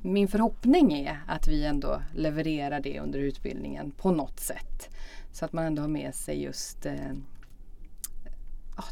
min 0.01 0.27
förhoppning 0.27 0.93
är 0.93 1.19
att 1.27 1.47
vi 1.47 1.65
ändå 1.65 2.01
levererar 2.15 2.79
det 2.79 2.99
under 2.99 3.19
utbildningen 3.19 3.91
på 3.91 4.11
något 4.11 4.39
sätt. 4.39 4.89
Så 5.31 5.45
att 5.45 5.53
man 5.53 5.65
ändå 5.65 5.81
har 5.81 5.89
med 5.89 6.15
sig 6.15 6.43
just 6.43 6.85
eh, 6.85 7.11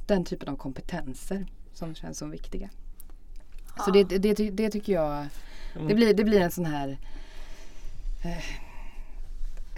den 0.08 0.26
typen 0.26 0.50
av 0.50 0.56
kompetenser 0.56 1.46
som 1.74 1.96
känns 1.96 2.18
som 2.18 2.32
viktiga. 2.32 2.70
Ja. 3.78 3.84
Så 3.84 3.92
det, 3.92 4.04
det, 4.04 4.34
det, 4.52 4.70
tycker 4.70 4.94
jag, 4.94 5.28
det 5.88 5.96
blir, 5.96 6.14
det 6.14 6.24
blir 6.24 6.42
en 6.42 6.52
sån 6.52 6.66
här 6.66 6.98
eh, 8.24 8.71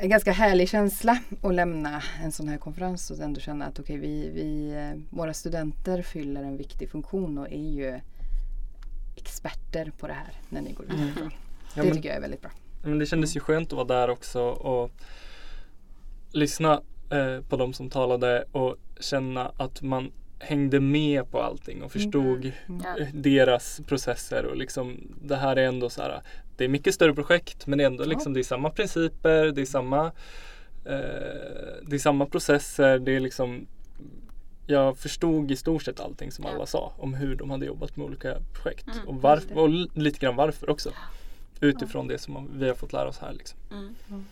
en 0.03 0.09
ganska 0.09 0.31
härlig 0.31 0.69
känsla 0.69 1.19
att 1.41 1.53
lämna 1.53 2.03
en 2.23 2.31
sån 2.31 2.47
här 2.47 2.57
konferens 2.57 3.11
och 3.11 3.19
ändå 3.19 3.39
känna 3.39 3.65
att 3.65 3.79
okay, 3.79 3.97
vi, 3.97 4.29
vi, 4.29 4.73
eh, 4.73 5.17
våra 5.17 5.33
studenter 5.33 6.01
fyller 6.01 6.43
en 6.43 6.57
viktig 6.57 6.89
funktion 6.89 7.37
och 7.37 7.47
är 7.51 7.71
ju 7.71 7.99
experter 9.15 9.91
på 9.99 10.07
det 10.07 10.13
här 10.13 10.33
när 10.49 10.61
ni 10.61 10.71
går 10.71 10.85
ut. 10.85 10.91
Mm. 10.91 11.13
Det 11.15 11.31
ja, 11.75 11.83
men, 11.83 11.95
tycker 11.95 12.09
jag 12.09 12.17
är 12.17 12.21
väldigt 12.21 12.41
bra. 12.41 12.51
Men 12.83 12.99
det 12.99 13.05
kändes 13.05 13.35
ju 13.35 13.39
skönt 13.39 13.67
att 13.67 13.75
vara 13.75 13.87
där 13.87 14.09
också 14.09 14.41
och 14.41 14.91
lyssna 16.31 16.81
eh, 17.09 17.41
på 17.49 17.57
de 17.57 17.73
som 17.73 17.89
talade 17.89 18.45
och 18.51 18.75
känna 18.99 19.51
att 19.57 19.81
man 19.81 20.11
hängde 20.43 20.79
med 20.79 21.31
på 21.31 21.41
allting 21.41 21.83
och 21.83 21.91
förstod 21.91 22.51
mm. 22.67 22.81
Mm. 22.85 23.21
deras 23.21 23.81
processer 23.87 24.45
och 24.45 24.57
liksom 24.57 24.97
det 25.21 25.35
här 25.35 25.55
är 25.55 25.67
ändå 25.67 25.89
så 25.89 26.01
här 26.01 26.21
det 26.57 26.63
är 26.63 26.69
mycket 26.69 26.95
större 26.95 27.13
projekt 27.13 27.67
men 27.67 27.77
det 27.77 27.83
är 27.83 27.87
ändå 27.87 28.05
liksom, 28.05 28.33
det 28.33 28.39
är 28.39 28.43
samma 28.43 28.69
principer, 28.69 29.51
det 29.51 29.61
är 29.61 29.65
samma 29.65 30.05
eh, 30.85 30.93
det 31.81 31.95
är 31.95 31.99
samma 31.99 32.25
processer, 32.25 32.99
det 32.99 33.11
är 33.11 33.19
liksom 33.19 33.67
jag 34.67 34.97
förstod 34.97 35.51
i 35.51 35.55
stort 35.55 35.83
sett 35.83 35.99
allting 35.99 36.31
som 36.31 36.45
alla 36.45 36.65
sa 36.65 36.93
om 36.97 37.13
hur 37.13 37.35
de 37.35 37.49
hade 37.49 37.65
jobbat 37.65 37.95
med 37.97 38.05
olika 38.05 38.37
projekt 38.53 38.87
mm, 38.87 39.07
och, 39.07 39.21
varför, 39.21 39.57
och 39.57 39.69
lite 39.97 40.19
grann 40.19 40.35
varför 40.35 40.69
också. 40.69 40.89
Utifrån 41.59 42.07
det 42.07 42.17
som 42.17 42.49
vi 42.53 42.67
har 42.67 42.75
fått 42.75 42.93
lära 42.93 43.07
oss 43.07 43.19
här. 43.19 43.33
Liksom. 43.33 43.59
Mm. 43.71 43.95
Mm. 44.09 44.25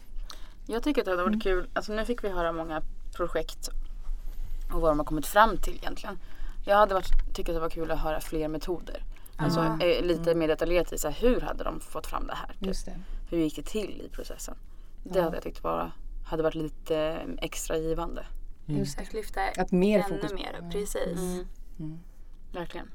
Jag 0.67 0.83
tycker 0.83 1.01
att 1.01 1.05
det 1.05 1.11
hade 1.11 1.23
varit 1.23 1.43
kul, 1.43 1.67
alltså 1.73 1.93
nu 1.93 2.05
fick 2.05 2.23
vi 2.23 2.29
höra 2.29 2.51
många 2.51 2.81
projekt 3.15 3.69
och 4.73 4.81
vad 4.81 4.91
de 4.91 4.99
har 4.99 5.05
kommit 5.05 5.25
fram 5.25 5.57
till 5.57 5.75
egentligen. 5.75 6.19
Jag 6.65 6.75
hade 6.75 6.93
varit, 6.93 7.33
tyckt 7.33 7.49
att 7.49 7.55
det 7.55 7.61
var 7.61 7.69
kul 7.69 7.91
att 7.91 7.99
höra 7.99 8.21
fler 8.21 8.47
metoder. 8.47 9.03
Alltså 9.35 9.59
mm. 9.59 10.05
lite 10.05 10.35
mer 10.35 10.47
detaljerat 10.47 10.93
i 10.93 10.97
så 10.97 11.09
här, 11.09 11.15
hur 11.21 11.41
hade 11.41 11.63
de 11.63 11.79
fått 11.79 12.07
fram 12.07 12.27
det 12.27 12.35
här? 12.35 12.55
Typ. 12.59 12.85
Det. 12.85 12.95
Hur 13.29 13.37
gick 13.37 13.55
det 13.55 13.65
till 13.65 14.01
i 14.05 14.09
processen? 14.09 14.55
Det 15.03 15.19
ja. 15.19 15.23
hade 15.23 15.35
jag 15.35 15.43
tyckt 15.43 15.61
bara 15.61 15.91
hade 16.31 16.43
varit 16.43 16.55
lite 16.55 16.97
eh, 16.97 17.29
extra 17.37 17.77
givande. 17.77 18.25
Mm. 18.67 18.79
Just 18.79 18.99
att 18.99 19.13
lyfta 19.13 19.41
att 19.57 19.71
mer 19.71 19.99
ännu 19.99 20.09
fokus. 20.09 20.33
mer, 20.33 20.55
mm. 20.59 20.71
precis. 20.71 21.17
Mm. 21.17 21.47
mm. 21.79 21.99
Verkligen. 22.53 22.87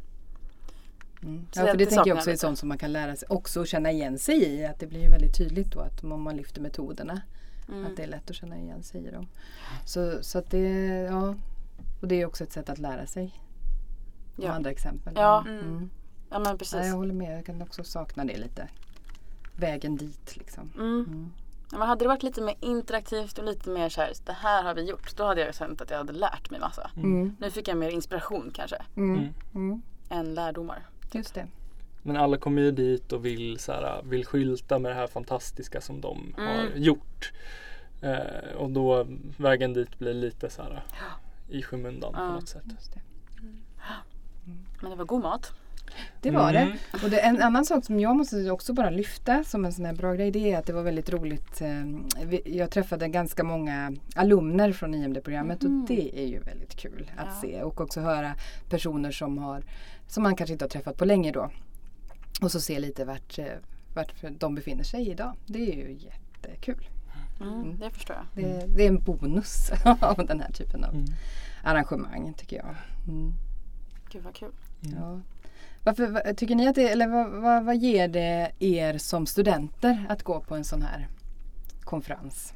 Mm. 1.23 1.47
Ja, 1.55 1.61
för 1.61 1.67
det, 1.67 1.85
det 1.85 1.87
tänker 1.87 2.11
jag 2.11 2.17
också 2.19 2.31
är 2.31 2.37
sånt 2.37 2.59
som 2.59 2.69
man 2.69 2.79
kan 2.79 2.93
lära 2.93 3.17
sig 3.17 3.29
också 3.29 3.61
och 3.61 3.67
känna 3.67 3.91
igen 3.91 4.19
sig 4.19 4.45
i. 4.45 4.65
Att 4.65 4.79
det 4.81 4.87
blir 4.87 5.11
väldigt 5.11 5.37
tydligt 5.37 5.73
då 5.73 5.81
att 5.81 6.05
om 6.05 6.23
man 6.23 6.37
lyfter 6.37 6.61
metoderna. 6.61 7.21
Mm. 7.69 7.87
Att 7.87 7.97
det 7.97 8.03
är 8.03 8.07
lätt 8.07 8.31
att 8.31 8.37
känna 8.37 8.59
igen 8.59 8.83
sig 8.83 9.07
i 9.07 9.11
dem. 9.11 9.29
Så, 9.85 10.23
så 10.23 10.39
att 10.39 10.51
det, 10.51 10.69
ja. 11.11 11.35
Och 12.07 12.11
det 12.11 12.21
är 12.21 12.27
också 12.27 12.45
ett 12.45 12.53
sätt 12.53 12.69
att 12.71 12.79
lära 12.79 13.07
sig. 13.07 13.41
Ja. 14.37 14.53
andra 14.53 14.71
exempel. 14.71 15.13
Ja. 15.17 15.45
Mm. 15.49 15.91
Ja 16.31 16.39
men 16.39 16.59
precis. 16.59 16.75
Ja, 16.75 16.87
jag 16.87 16.95
håller 16.95 17.15
med. 17.15 17.39
Jag 17.39 17.47
kan 17.47 17.63
också 17.63 17.85
sakna 17.85 18.25
det 18.25 18.37
lite. 18.37 18.69
Vägen 19.57 19.97
dit 19.97 20.37
liksom. 20.37 20.71
Mm. 20.75 21.05
Mm. 21.09 21.33
Ja, 21.73 21.79
men 21.79 21.89
hade 21.89 22.05
det 22.05 22.09
varit 22.09 22.23
lite 22.23 22.43
mer 22.43 22.55
interaktivt 22.61 23.39
och 23.39 23.45
lite 23.45 23.71
mer 23.71 23.89
så 23.89 24.01
här, 24.01 24.13
det 24.25 24.33
här 24.33 24.63
har 24.63 24.75
vi 24.75 24.83
gjort. 24.83 25.17
Då 25.17 25.25
hade 25.25 25.41
jag 25.41 25.55
känt 25.55 25.81
att 25.81 25.91
jag 25.91 25.99
hade 25.99 26.13
lärt 26.13 26.51
mig 26.51 26.61
massa. 26.61 26.91
Mm. 26.97 27.37
Nu 27.41 27.51
fick 27.51 27.69
jag 27.69 27.77
mer 27.77 27.91
inspiration 27.91 28.51
kanske. 28.55 28.83
Mm. 28.97 29.15
Mm. 29.15 29.35
mm. 29.55 29.83
Än 30.11 30.35
lärdomar. 30.35 30.87
Just 31.13 31.35
det. 31.35 31.47
Men 32.03 32.17
alla 32.17 32.37
kommer 32.37 32.63
ju 32.63 32.71
dit 32.71 33.13
och 33.13 33.25
vill, 33.25 33.59
så 33.59 33.73
här, 33.73 34.03
vill 34.03 34.27
skylta 34.27 34.79
med 34.79 34.91
det 34.91 34.97
här 34.97 35.07
fantastiska 35.07 35.81
som 35.81 36.01
de 36.01 36.35
har 36.37 36.77
gjort. 36.77 37.33
Eh, 38.01 38.57
och 38.57 38.71
då 38.71 39.07
vägen 39.37 39.73
dit 39.73 39.99
blir 39.99 40.15
lite 40.15 40.51
så 40.51 40.63
här 40.63 40.83
i 41.49 41.63
skymundan 41.63 42.13
ja. 42.15 42.19
på 42.19 42.33
något 42.33 42.49
sätt. 42.49 42.65
Det. 42.95 43.01
Men 44.81 44.91
det 44.91 44.97
var 44.97 45.05
god 45.05 45.23
mat. 45.23 45.53
Det 46.21 46.31
var 46.31 46.55
mm. 46.55 46.69
det. 46.93 47.05
Och 47.05 47.11
det, 47.11 47.21
en 47.21 47.43
annan 47.43 47.65
sak 47.65 47.85
som 47.85 48.01
jag 48.01 48.17
måste 48.17 48.51
också 48.51 48.73
bara 48.73 48.91
lyfta 48.91 49.45
som 49.45 49.65
en 49.65 49.73
sån 49.73 49.85
här 49.85 49.93
bra 49.95 50.15
grej 50.15 50.31
det 50.31 50.53
är 50.53 50.59
att 50.59 50.67
det 50.67 50.73
var 50.73 50.83
väldigt 50.83 51.11
roligt. 51.11 51.61
Eh, 51.61 51.85
jag 52.45 52.71
träffade 52.71 53.09
ganska 53.09 53.45
många 53.45 53.93
alumner 54.15 54.73
från 54.73 54.95
IMD-programmet 54.95 55.63
mm. 55.63 55.83
och 55.83 55.89
det 55.89 56.21
är 56.23 56.27
ju 56.27 56.39
väldigt 56.39 56.77
kul 56.77 57.11
att 57.17 57.27
ja. 57.27 57.41
se 57.41 57.63
och 57.63 57.81
också 57.81 58.01
höra 58.01 58.35
personer 58.69 59.11
som, 59.11 59.39
har, 59.39 59.65
som 60.07 60.23
man 60.23 60.37
kanske 60.37 60.53
inte 60.53 60.65
har 60.65 60.71
träffat 60.71 60.99
på 60.99 61.05
länge 61.05 61.33
då. 61.33 61.51
Och 62.43 62.53
så 62.53 62.61
se 62.61 62.79
lite 62.79 63.05
vart, 63.05 63.39
eh, 63.39 63.47
vart 63.95 64.13
de 64.39 64.55
befinner 64.55 64.85
sig 64.85 65.11
idag. 65.11 65.37
Det 65.47 65.73
är 65.73 65.77
ju 65.77 65.99
jättekul. 65.99 66.89
Mm, 67.41 67.55
mm. 67.55 67.79
det 67.79 67.91
förstår 67.91 68.17
jag. 68.17 68.45
Det, 68.45 68.67
det, 68.67 68.83
är 68.83 68.89
en 68.89 69.03
bonus 69.03 69.71
av 70.01 70.27
den 70.27 70.41
här 70.41 70.53
typen 70.53 70.85
av 70.85 70.95
mm. 70.95 71.07
arrangemang 71.63 72.35
tycker 72.35 72.57
jag. 72.57 72.75
Mm. 73.09 73.33
Gud 74.11 74.23
vad 74.23 74.35
kul. 74.35 74.53
Ja. 74.81 75.21
Varför, 75.85 76.35
tycker 76.35 76.55
ni 76.55 76.69
att 76.69 76.75
det, 76.75 76.89
eller 76.89 77.09
vad, 77.09 77.43
vad, 77.43 77.65
vad 77.65 77.77
ger 77.77 78.09
det 78.09 78.53
er 78.59 78.99
som 78.99 79.27
studenter 79.27 80.07
att 80.09 80.23
gå 80.23 80.41
på 80.41 80.55
en 80.55 80.65
sån 80.65 80.83
här 80.83 81.09
konferens? 81.85 82.55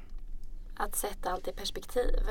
Att 0.77 0.97
sätta 0.97 1.31
allt 1.31 1.49
i 1.49 1.53
perspektiv. 1.53 2.27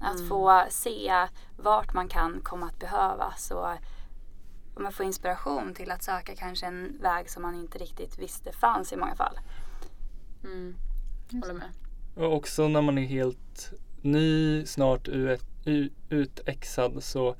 Att 0.00 0.16
mm. 0.16 0.28
få 0.28 0.64
se 0.70 1.12
vart 1.56 1.94
man 1.94 2.08
kan 2.08 2.40
komma 2.40 2.66
att 2.66 2.78
behövas 2.78 3.50
och 3.50 3.68
man 4.82 4.92
får 4.92 5.06
inspiration 5.06 5.74
till 5.74 5.90
att 5.90 6.02
söka 6.02 6.36
kanske 6.36 6.66
en 6.66 6.98
väg 7.00 7.30
som 7.30 7.42
man 7.42 7.54
inte 7.54 7.78
riktigt 7.78 8.18
visste 8.18 8.52
fanns 8.52 8.92
i 8.92 8.96
många 8.96 9.14
fall. 9.14 9.38
Mm. 10.44 10.76
Håller 11.32 11.54
med. 11.54 11.68
Och 12.18 12.34
också 12.34 12.68
när 12.68 12.82
man 12.82 12.98
är 12.98 13.06
helt 13.06 13.72
ny, 14.02 14.66
snart 14.66 15.08
utexad 16.08 17.02
så 17.02 17.36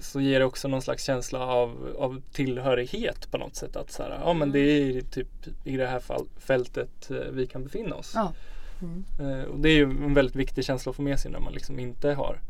så 0.00 0.20
ger 0.20 0.38
det 0.38 0.44
också 0.44 0.68
någon 0.68 0.82
slags 0.82 1.04
känsla 1.04 1.46
av, 1.46 1.96
av 1.98 2.22
tillhörighet 2.32 3.30
på 3.30 3.38
något 3.38 3.56
sätt. 3.56 3.76
Att 3.76 3.90
så 3.90 4.02
här, 4.02 4.20
ja 4.24 4.32
men 4.32 4.52
det 4.52 4.58
är 4.58 5.00
typ 5.00 5.28
i 5.64 5.76
det 5.76 5.86
här 5.86 6.00
fall, 6.00 6.26
fältet 6.36 7.10
eh, 7.10 7.16
vi 7.16 7.46
kan 7.46 7.64
befinna 7.64 7.96
oss. 7.96 8.12
Ja. 8.14 8.32
Mm. 8.82 9.44
Och 9.50 9.58
det 9.58 9.68
är 9.68 9.76
ju 9.76 9.82
en 9.82 10.14
väldigt 10.14 10.36
viktig 10.36 10.64
känsla 10.64 10.90
att 10.90 10.96
få 10.96 11.02
med 11.02 11.20
sig 11.20 11.30
när 11.30 11.40
man 11.40 11.52
liksom 11.52 11.78
inte 11.78 12.12
har 12.12 12.40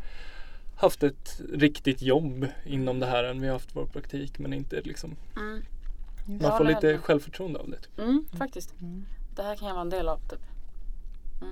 haft 0.76 1.02
ett 1.02 1.40
riktigt 1.52 2.02
jobb 2.02 2.46
inom 2.64 3.00
det 3.00 3.06
här 3.06 3.24
än 3.24 3.40
vi 3.40 3.46
har 3.46 3.54
haft 3.54 3.76
vår 3.76 3.86
praktik 3.86 4.38
men 4.38 4.52
inte 4.52 4.80
liksom 4.80 5.16
mm. 5.36 5.62
Man 6.26 6.58
får 6.58 6.64
lite 6.64 6.98
självförtroende 6.98 7.58
av 7.58 7.70
det. 7.70 7.76
Typ. 7.76 7.98
Mm, 7.98 8.26
faktiskt. 8.38 8.74
Mm. 8.80 9.06
Det 9.36 9.42
här 9.42 9.56
kan 9.56 9.68
jag 9.68 9.74
vara 9.74 9.82
en 9.82 9.90
del 9.90 10.08
av 10.08 10.18
typ. 10.28 10.40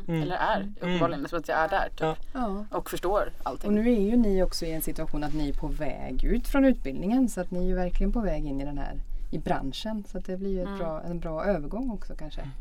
Mm. 0.09 0.23
Eller 0.23 0.37
är 0.37 0.61
mm. 0.61 0.75
uppenbarligen 0.81 1.21
mm. 1.21 1.29
som 1.29 1.39
att 1.39 1.49
jag 1.49 1.59
är 1.59 1.69
där 1.69 1.89
typ. 1.89 2.27
Ja. 2.33 2.65
Och 2.71 2.91
förstår 2.91 3.33
allting. 3.43 3.69
Och 3.69 3.75
nu 3.75 3.93
är 3.93 4.01
ju 4.01 4.17
ni 4.17 4.43
också 4.43 4.67
i 4.67 4.73
en 4.73 4.83
situation 4.83 5.25
att 5.25 5.35
ni 5.35 5.49
är 5.49 5.55
på 5.55 5.67
väg 5.67 6.25
ut 6.25 6.49
från 6.49 6.65
utbildningen 6.65 7.29
så 7.29 7.41
att 7.41 7.51
ni 7.51 7.59
är 7.59 7.67
ju 7.67 7.75
verkligen 7.75 8.13
på 8.13 8.21
väg 8.21 8.47
in 8.47 8.61
i 8.61 8.65
den 8.65 8.79
här 8.79 9.01
i 9.31 9.39
branschen. 9.39 10.05
Så 10.09 10.19
att 10.19 10.25
det 10.25 10.37
blir 10.37 10.51
ju 10.51 10.61
mm. 10.61 10.79
bra, 10.79 11.03
en 11.03 11.21
bra 11.21 11.45
övergång 11.45 11.91
också 11.91 12.15
kanske. 12.15 12.41
Mm. 12.41 12.53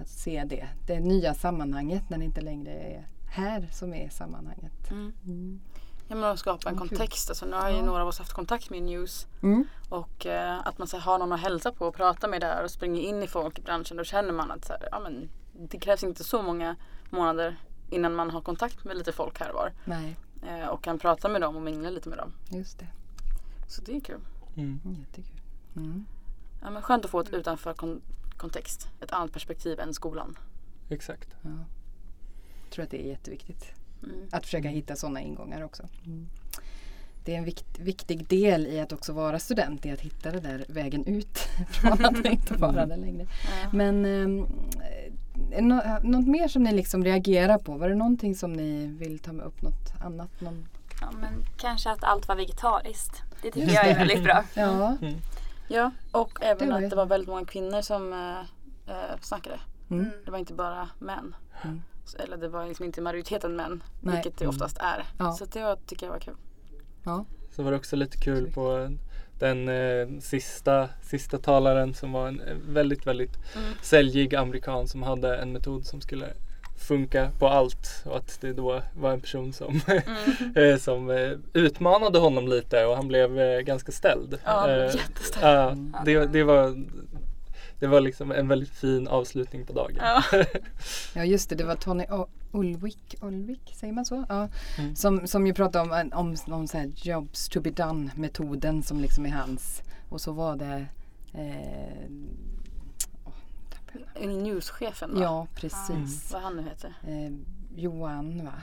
Att 0.00 0.08
se 0.08 0.44
det, 0.46 0.68
det 0.86 1.00
nya 1.00 1.34
sammanhanget 1.34 2.10
när 2.10 2.18
det 2.18 2.24
inte 2.24 2.40
längre 2.40 2.70
är 2.70 3.06
här 3.26 3.68
som 3.72 3.94
är 3.94 4.08
sammanhanget. 4.08 4.90
Mm. 4.90 5.60
Ja 6.08 6.16
men 6.16 6.24
att 6.24 6.38
skapa 6.38 6.70
en 6.70 6.76
kontext. 6.76 7.30
Alltså, 7.30 7.46
nu 7.46 7.56
har 7.56 7.70
ju 7.70 7.82
några 7.82 8.02
av 8.02 8.08
oss 8.08 8.18
haft 8.18 8.32
kontakt 8.32 8.70
med 8.70 8.82
News. 8.82 9.26
Mm. 9.42 9.64
Och 9.88 10.26
eh, 10.26 10.66
att 10.66 10.78
man 10.78 10.88
så, 10.88 10.98
har 10.98 11.18
någon 11.18 11.32
att 11.32 11.40
hälsa 11.40 11.72
på 11.72 11.86
och 11.86 11.94
prata 11.94 12.28
med 12.28 12.40
där 12.40 12.64
och 12.64 12.70
springer 12.70 13.02
in 13.02 13.22
i 13.22 13.26
folk 13.26 13.58
i 13.58 13.62
branschen. 13.62 13.96
Då 13.96 14.04
känner 14.04 14.32
man 14.32 14.50
att 14.50 14.64
så 14.64 14.72
här, 14.72 14.88
ja, 14.90 15.00
men, 15.00 15.28
det 15.58 15.78
krävs 15.78 16.04
inte 16.04 16.24
så 16.24 16.42
många 16.42 16.76
månader 17.10 17.56
innan 17.90 18.14
man 18.14 18.30
har 18.30 18.40
kontakt 18.40 18.84
med 18.84 18.96
lite 18.96 19.12
folk 19.12 19.40
här 19.40 19.48
och 19.48 19.54
var. 19.54 19.72
Nej. 19.84 20.16
Eh, 20.48 20.66
och 20.68 20.84
kan 20.84 20.98
prata 20.98 21.28
med 21.28 21.40
dem 21.40 21.56
och 21.56 21.62
mingla 21.62 21.90
lite 21.90 22.08
med 22.08 22.18
dem. 22.18 22.32
Just 22.48 22.78
det. 22.78 22.86
Så 23.68 23.82
det 23.82 23.96
är 23.96 24.00
kul. 24.00 24.20
Mm. 24.56 24.80
Jättekul. 25.00 25.40
Mm. 25.76 26.06
Ja, 26.62 26.70
men 26.70 26.82
skönt 26.82 27.04
att 27.04 27.10
få 27.10 27.20
ett 27.20 27.32
utanför 27.34 27.74
kon 27.74 28.00
kontext. 28.36 28.88
Ett 29.00 29.12
annat 29.12 29.32
perspektiv 29.32 29.80
än 29.80 29.94
skolan. 29.94 30.38
Exakt. 30.88 31.28
Ja. 31.42 31.50
Jag 32.64 32.70
tror 32.70 32.84
att 32.84 32.90
det 32.90 33.06
är 33.06 33.08
jätteviktigt. 33.08 33.72
Mm. 34.02 34.28
Att 34.32 34.44
försöka 34.44 34.68
hitta 34.68 34.96
sådana 34.96 35.20
ingångar 35.20 35.62
också. 35.62 35.88
Mm. 36.06 36.28
Det 37.24 37.34
är 37.34 37.38
en 37.38 37.44
vikt, 37.44 37.78
viktig 37.78 38.28
del 38.28 38.66
i 38.66 38.80
att 38.80 38.92
också 38.92 39.12
vara 39.12 39.38
student, 39.38 39.86
i 39.86 39.90
att 39.90 40.00
hitta 40.00 40.30
den 40.30 40.42
där 40.42 40.64
vägen 40.68 41.06
ut 41.06 41.38
från 41.68 42.04
att 42.04 42.26
inte 42.26 42.54
vara 42.54 42.86
där 42.86 42.96
längre. 42.96 43.26
Ja. 43.62 43.68
Men 43.72 44.04
eh, 44.04 44.46
no, 45.60 45.80
något 46.02 46.26
mer 46.26 46.48
som 46.48 46.62
ni 46.62 46.72
liksom 46.72 47.04
reagerar 47.04 47.58
på? 47.58 47.76
Var 47.76 47.88
det 47.88 47.94
någonting 47.94 48.34
som 48.34 48.52
ni 48.52 48.86
vill 48.86 49.18
ta 49.18 49.32
med 49.32 49.46
upp? 49.46 49.62
Något 49.62 49.92
annat? 50.04 50.40
Någon... 50.40 50.68
Ja, 51.00 51.10
men 51.20 51.44
kanske 51.56 51.90
att 51.90 52.04
allt 52.04 52.28
var 52.28 52.36
vegetariskt. 52.36 53.22
Det 53.42 53.50
tycker 53.50 53.74
jag 53.74 53.86
är 53.86 53.98
väldigt 53.98 54.24
bra. 54.24 54.44
ja. 54.54 54.96
Mm. 55.02 55.14
ja, 55.68 55.90
och 56.12 56.38
även 56.42 56.68
det 56.68 56.76
att 56.76 56.90
det 56.90 56.96
var 56.96 57.06
väldigt 57.06 57.28
många 57.28 57.44
kvinnor 57.44 57.82
som 57.82 58.12
äh, 58.86 59.20
snackade. 59.20 59.60
Mm. 59.90 60.10
Det 60.24 60.30
var 60.30 60.38
inte 60.38 60.54
bara 60.54 60.88
män. 60.98 61.34
Mm. 61.62 61.82
Eller 62.18 62.36
det 62.36 62.48
var 62.48 62.66
liksom 62.66 62.84
inte 62.84 63.00
majoriteten 63.00 63.56
män, 63.56 63.82
Nej. 64.00 64.14
vilket 64.14 64.38
det 64.38 64.46
oftast 64.46 64.78
är. 64.78 65.04
Ja. 65.18 65.32
Så 65.32 65.44
det 65.44 65.76
tycker 65.86 66.06
jag 66.06 66.12
var 66.12 66.20
kul. 66.20 66.36
Ja. 67.02 67.24
Så 67.50 67.62
var 67.62 67.70
det 67.70 67.76
också 67.76 67.96
lite 67.96 68.18
kul 68.18 68.52
på 68.52 68.90
den 69.44 69.68
eh, 69.68 70.20
sista, 70.20 70.88
sista 71.02 71.38
talaren 71.38 71.94
som 71.94 72.12
var 72.12 72.28
en 72.28 72.42
väldigt, 72.68 73.06
väldigt 73.06 73.36
mm. 73.56 73.68
säljig 73.82 74.34
amerikan 74.34 74.88
som 74.88 75.02
hade 75.02 75.36
en 75.36 75.52
metod 75.52 75.86
som 75.86 76.00
skulle 76.00 76.26
funka 76.88 77.30
på 77.38 77.48
allt 77.48 78.02
och 78.04 78.16
att 78.16 78.40
det 78.40 78.52
då 78.52 78.82
var 78.94 79.12
en 79.12 79.20
person 79.20 79.52
som, 79.52 79.80
mm. 79.86 80.56
Eh, 80.56 80.78
som 80.78 81.10
eh, 81.10 81.32
utmanade 81.52 82.18
honom 82.18 82.48
lite 82.48 82.84
och 82.84 82.96
han 82.96 83.08
blev 83.08 83.40
eh, 83.40 83.60
ganska 83.60 83.92
ställd. 83.92 84.38
Ja, 84.44 84.70
eh, 84.70 84.94
jätteställd. 84.94 85.94
det, 86.04 86.26
det 86.26 86.42
var 86.42 86.84
det 87.84 87.88
var 87.88 88.00
liksom 88.00 88.32
en 88.32 88.48
väldigt 88.48 88.70
fin 88.70 89.08
avslutning 89.08 89.66
på 89.66 89.72
dagen. 89.72 89.96
Ja, 89.98 90.22
ja 91.14 91.24
just 91.24 91.48
det, 91.48 91.54
det 91.54 91.64
var 91.64 91.74
Tony 91.74 92.04
Ulvik, 92.52 93.16
Ulvik 93.20 93.72
säger 93.74 93.92
man 93.92 94.04
så? 94.04 94.24
Ja. 94.28 94.48
Mm. 94.78 94.96
Som, 94.96 95.26
som 95.26 95.46
ju 95.46 95.54
pratade 95.54 96.02
om, 96.02 96.10
om, 96.12 96.36
om 96.54 96.66
så 96.66 96.78
här 96.78 96.92
jobs 96.96 97.48
to 97.48 97.60
be 97.60 97.70
done 97.70 98.10
metoden 98.14 98.82
som 98.82 99.00
liksom 99.00 99.26
är 99.26 99.30
hans. 99.30 99.82
Och 100.08 100.20
så 100.20 100.32
var 100.32 100.56
det 100.56 100.86
eh, 101.34 102.10
Newschefen 104.28 105.14
va? 105.14 105.22
Ja 105.22 105.46
precis. 105.54 105.90
Mm. 105.90 106.08
Vad 106.32 106.42
han 106.42 106.56
nu 106.56 106.62
heter? 106.62 106.94
Eh, 107.06 107.32
Johan 107.76 108.44
va? 108.44 108.54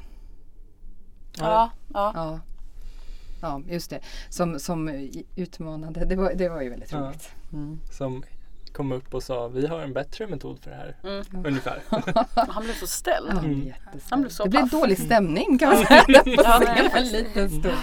Ja. 1.37 1.71
Ja. 1.93 2.11
ja. 2.15 2.39
ja. 3.41 3.61
just 3.67 3.89
det. 3.89 3.99
Som, 4.29 4.59
som 4.59 5.09
utmanade. 5.35 6.05
Det 6.05 6.15
var, 6.15 6.33
det 6.33 6.49
var 6.49 6.61
ju 6.61 6.69
väldigt 6.69 6.93
roligt. 6.93 7.31
Mm. 7.53 7.79
Som 7.91 8.23
kom 8.73 8.91
upp 8.91 9.13
och 9.13 9.23
sa 9.23 9.47
vi 9.47 9.67
har 9.67 9.79
en 9.79 9.93
bättre 9.93 10.27
metod 10.27 10.59
för 10.59 10.69
det 10.69 10.75
här. 10.75 10.95
Mm. 11.03 11.45
Ungefär. 11.45 11.81
han 12.51 12.63
blev 12.63 12.73
så 12.73 12.87
ställd. 12.87 13.31
Mm. 13.31 13.73
Han 14.09 14.21
blev 14.21 14.29
så 14.29 14.43
det 14.43 14.49
blev 14.49 14.67
dålig 14.69 14.97
stämning 14.97 15.57
kan 15.57 15.69
man 15.69 15.85
säga. 15.85 16.03
ja, 16.25 16.61
en 16.93 17.07
liten 17.07 17.49
stund. 17.49 17.77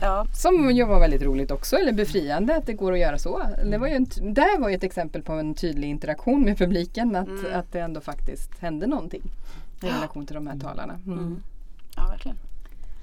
Ja. 0.00 0.26
Som 0.34 0.70
ju 0.70 0.84
var 0.84 1.00
väldigt 1.00 1.22
roligt 1.22 1.50
också, 1.50 1.76
eller 1.76 1.92
befriande 1.92 2.56
att 2.56 2.66
det 2.66 2.72
går 2.72 2.92
att 2.92 2.98
göra 2.98 3.18
så. 3.18 3.42
Det 3.64 3.78
var 3.78 3.88
ju 3.88 3.94
en, 3.94 4.06
där 4.34 4.60
var 4.60 4.68
ju 4.68 4.74
ett 4.74 4.84
exempel 4.84 5.22
på 5.22 5.32
en 5.32 5.54
tydlig 5.54 5.88
interaktion 5.88 6.44
med 6.44 6.58
publiken. 6.58 7.16
Att, 7.16 7.28
mm. 7.28 7.58
att 7.58 7.72
det 7.72 7.80
ändå 7.80 8.00
faktiskt 8.00 8.58
hände 8.58 8.86
någonting 8.86 9.22
i 9.82 9.86
relation 9.86 10.26
till 10.26 10.34
de 10.34 10.46
här 10.46 10.58
talarna. 10.58 10.94
Mm. 11.06 11.18
mm. 11.18 11.42
Ja, 11.96 12.06
verkligen. 12.06 12.36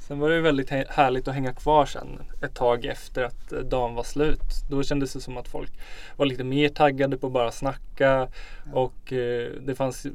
Sen 0.08 0.20
var 0.20 0.30
det 0.30 0.42
väldigt 0.42 0.70
härligt 0.70 1.28
att 1.28 1.34
hänga 1.34 1.54
kvar 1.54 1.86
sen 1.86 2.22
ett 2.42 2.56
tag 2.56 2.86
efter 2.86 3.24
att 3.24 3.52
eh, 3.52 3.60
dagen 3.60 3.96
var 3.96 4.04
slut. 4.04 4.40
Då 4.70 4.84
kändes 4.84 5.14
det 5.14 5.22
som 5.22 5.38
att 5.38 5.48
folk 5.48 5.72
var 6.18 6.26
lite 6.26 6.44
mer 6.44 6.70
taggade 6.70 7.18
på 7.18 7.28
att 7.28 7.34
bara 7.34 7.52
snacka 7.52 8.28
och 8.74 9.14
eh, 9.14 9.52
det 9.62 9.76
fanns 9.76 10.08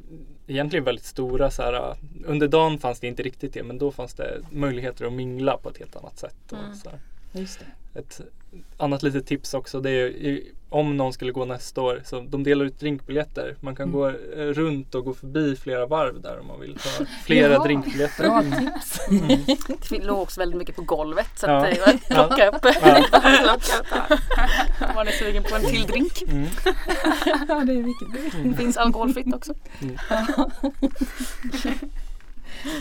egentligen 0.47 0.85
väldigt 0.85 1.05
stora 1.05 1.51
så 1.51 1.61
här, 1.61 1.95
under 2.25 2.47
dagen 2.47 2.79
fanns 2.79 2.99
det 2.99 3.07
inte 3.07 3.23
riktigt 3.23 3.53
det 3.53 3.63
men 3.63 3.77
då 3.77 3.91
fanns 3.91 4.13
det 4.13 4.41
möjligheter 4.51 5.05
att 5.05 5.13
mingla 5.13 5.57
på 5.57 5.69
ett 5.69 5.77
helt 5.77 5.95
annat 5.95 6.19
sätt. 6.19 6.51
Och 6.51 6.57
mm. 6.57 6.75
så 6.75 6.89
Just 7.33 7.59
det. 7.59 7.99
Ett 7.99 8.21
annat 8.77 9.03
litet 9.03 9.27
tips 9.27 9.53
också 9.53 9.79
det 9.79 9.91
är 9.91 10.41
om 10.69 10.97
någon 10.97 11.13
skulle 11.13 11.31
gå 11.31 11.45
nästa 11.45 11.81
år 11.81 12.01
så 12.05 12.19
de 12.19 12.43
delar 12.43 12.65
ut 12.65 12.79
drinkbiljetter. 12.79 13.55
Man 13.59 13.75
kan 13.75 13.89
mm. 13.89 13.99
gå 13.99 14.07
eh, 14.07 14.13
runt 14.37 14.95
och 14.95 15.05
gå 15.05 15.13
förbi 15.13 15.55
flera 15.55 15.85
varv 15.85 16.21
där 16.21 16.39
om 16.39 16.47
man 16.47 16.59
vill 16.59 16.75
ta 16.75 17.05
flera 17.25 17.53
ja, 17.53 17.63
drinkbiljetter. 17.63 18.23
Bra 18.23 18.39
mm. 18.39 18.59
tips. 18.59 18.99
Mm. 19.09 19.45
Det 19.89 20.03
låg 20.03 20.21
också 20.21 20.39
väldigt 20.39 20.57
mycket 20.57 20.75
på 20.75 20.81
golvet 20.81 21.27
så 21.35 21.45
ja. 21.45 21.65
att 21.65 21.75
det 21.75 21.79
var 21.85 22.27
plocka 22.27 22.49
upp. 22.49 22.75
Ja. 22.81 24.17
Om 24.89 24.95
man 24.95 25.07
är 25.07 25.11
sugen 25.11 25.43
på 25.43 25.55
en 25.55 25.61
till 25.61 25.85
drink. 25.85 26.21
Mm. 26.21 26.43
ja, 27.47 27.63
det 27.65 27.73
är 27.73 27.83
viktigt. 27.83 28.43
Det 28.43 28.53
finns 28.53 28.77
alkoholfritt 28.77 29.35
också. 29.35 29.53
Mm. 29.81 29.97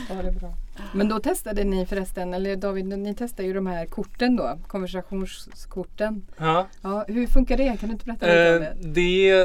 Ja, 0.09 0.15
det 0.23 0.29
är 0.29 0.33
bra. 0.33 0.55
Men 0.95 1.09
då 1.09 1.19
testade 1.21 1.65
ni 1.65 1.87
förresten, 1.87 2.35
eller 2.35 2.57
David, 2.57 2.87
ni 2.87 3.15
testade 3.15 3.49
ju 3.49 3.55
de 3.55 3.67
här 3.67 3.87
korten 3.87 4.37
då, 4.37 4.59
konversationskorten. 4.67 6.27
Ja. 6.39 6.67
ja 6.83 7.05
hur 7.09 7.27
funkar 7.27 7.57
det? 7.57 7.77
Kan 7.81 7.89
du 7.89 7.93
inte 7.93 8.05
berätta 8.05 8.27
lite 8.27 8.75
om 8.75 8.93
det? 8.93 9.01
det 9.01 9.41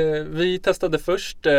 eh, 0.00 0.24
vi 0.24 0.58
testade 0.58 0.98
först 0.98 1.46
eh, 1.46 1.54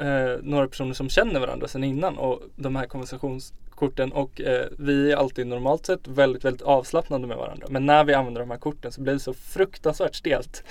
eh, 0.00 0.38
några 0.42 0.68
personer 0.68 0.94
som 0.94 1.08
känner 1.08 1.40
varandra 1.40 1.68
sedan 1.68 1.84
innan 1.84 2.18
och 2.18 2.42
de 2.56 2.76
här 2.76 2.86
konversations 2.86 3.52
korten 3.74 4.12
och 4.12 4.40
eh, 4.40 4.66
vi 4.78 5.12
är 5.12 5.16
alltid 5.16 5.46
normalt 5.46 5.86
sett 5.86 6.08
väldigt, 6.08 6.44
väldigt 6.44 6.62
avslappnade 6.62 7.26
med 7.26 7.36
varandra. 7.36 7.66
Men 7.70 7.86
när 7.86 8.04
vi 8.04 8.14
använder 8.14 8.40
de 8.40 8.50
här 8.50 8.58
korten 8.58 8.92
så 8.92 9.00
blir 9.00 9.12
det 9.12 9.20
så 9.20 9.34
fruktansvärt 9.34 10.14
stelt. 10.14 10.64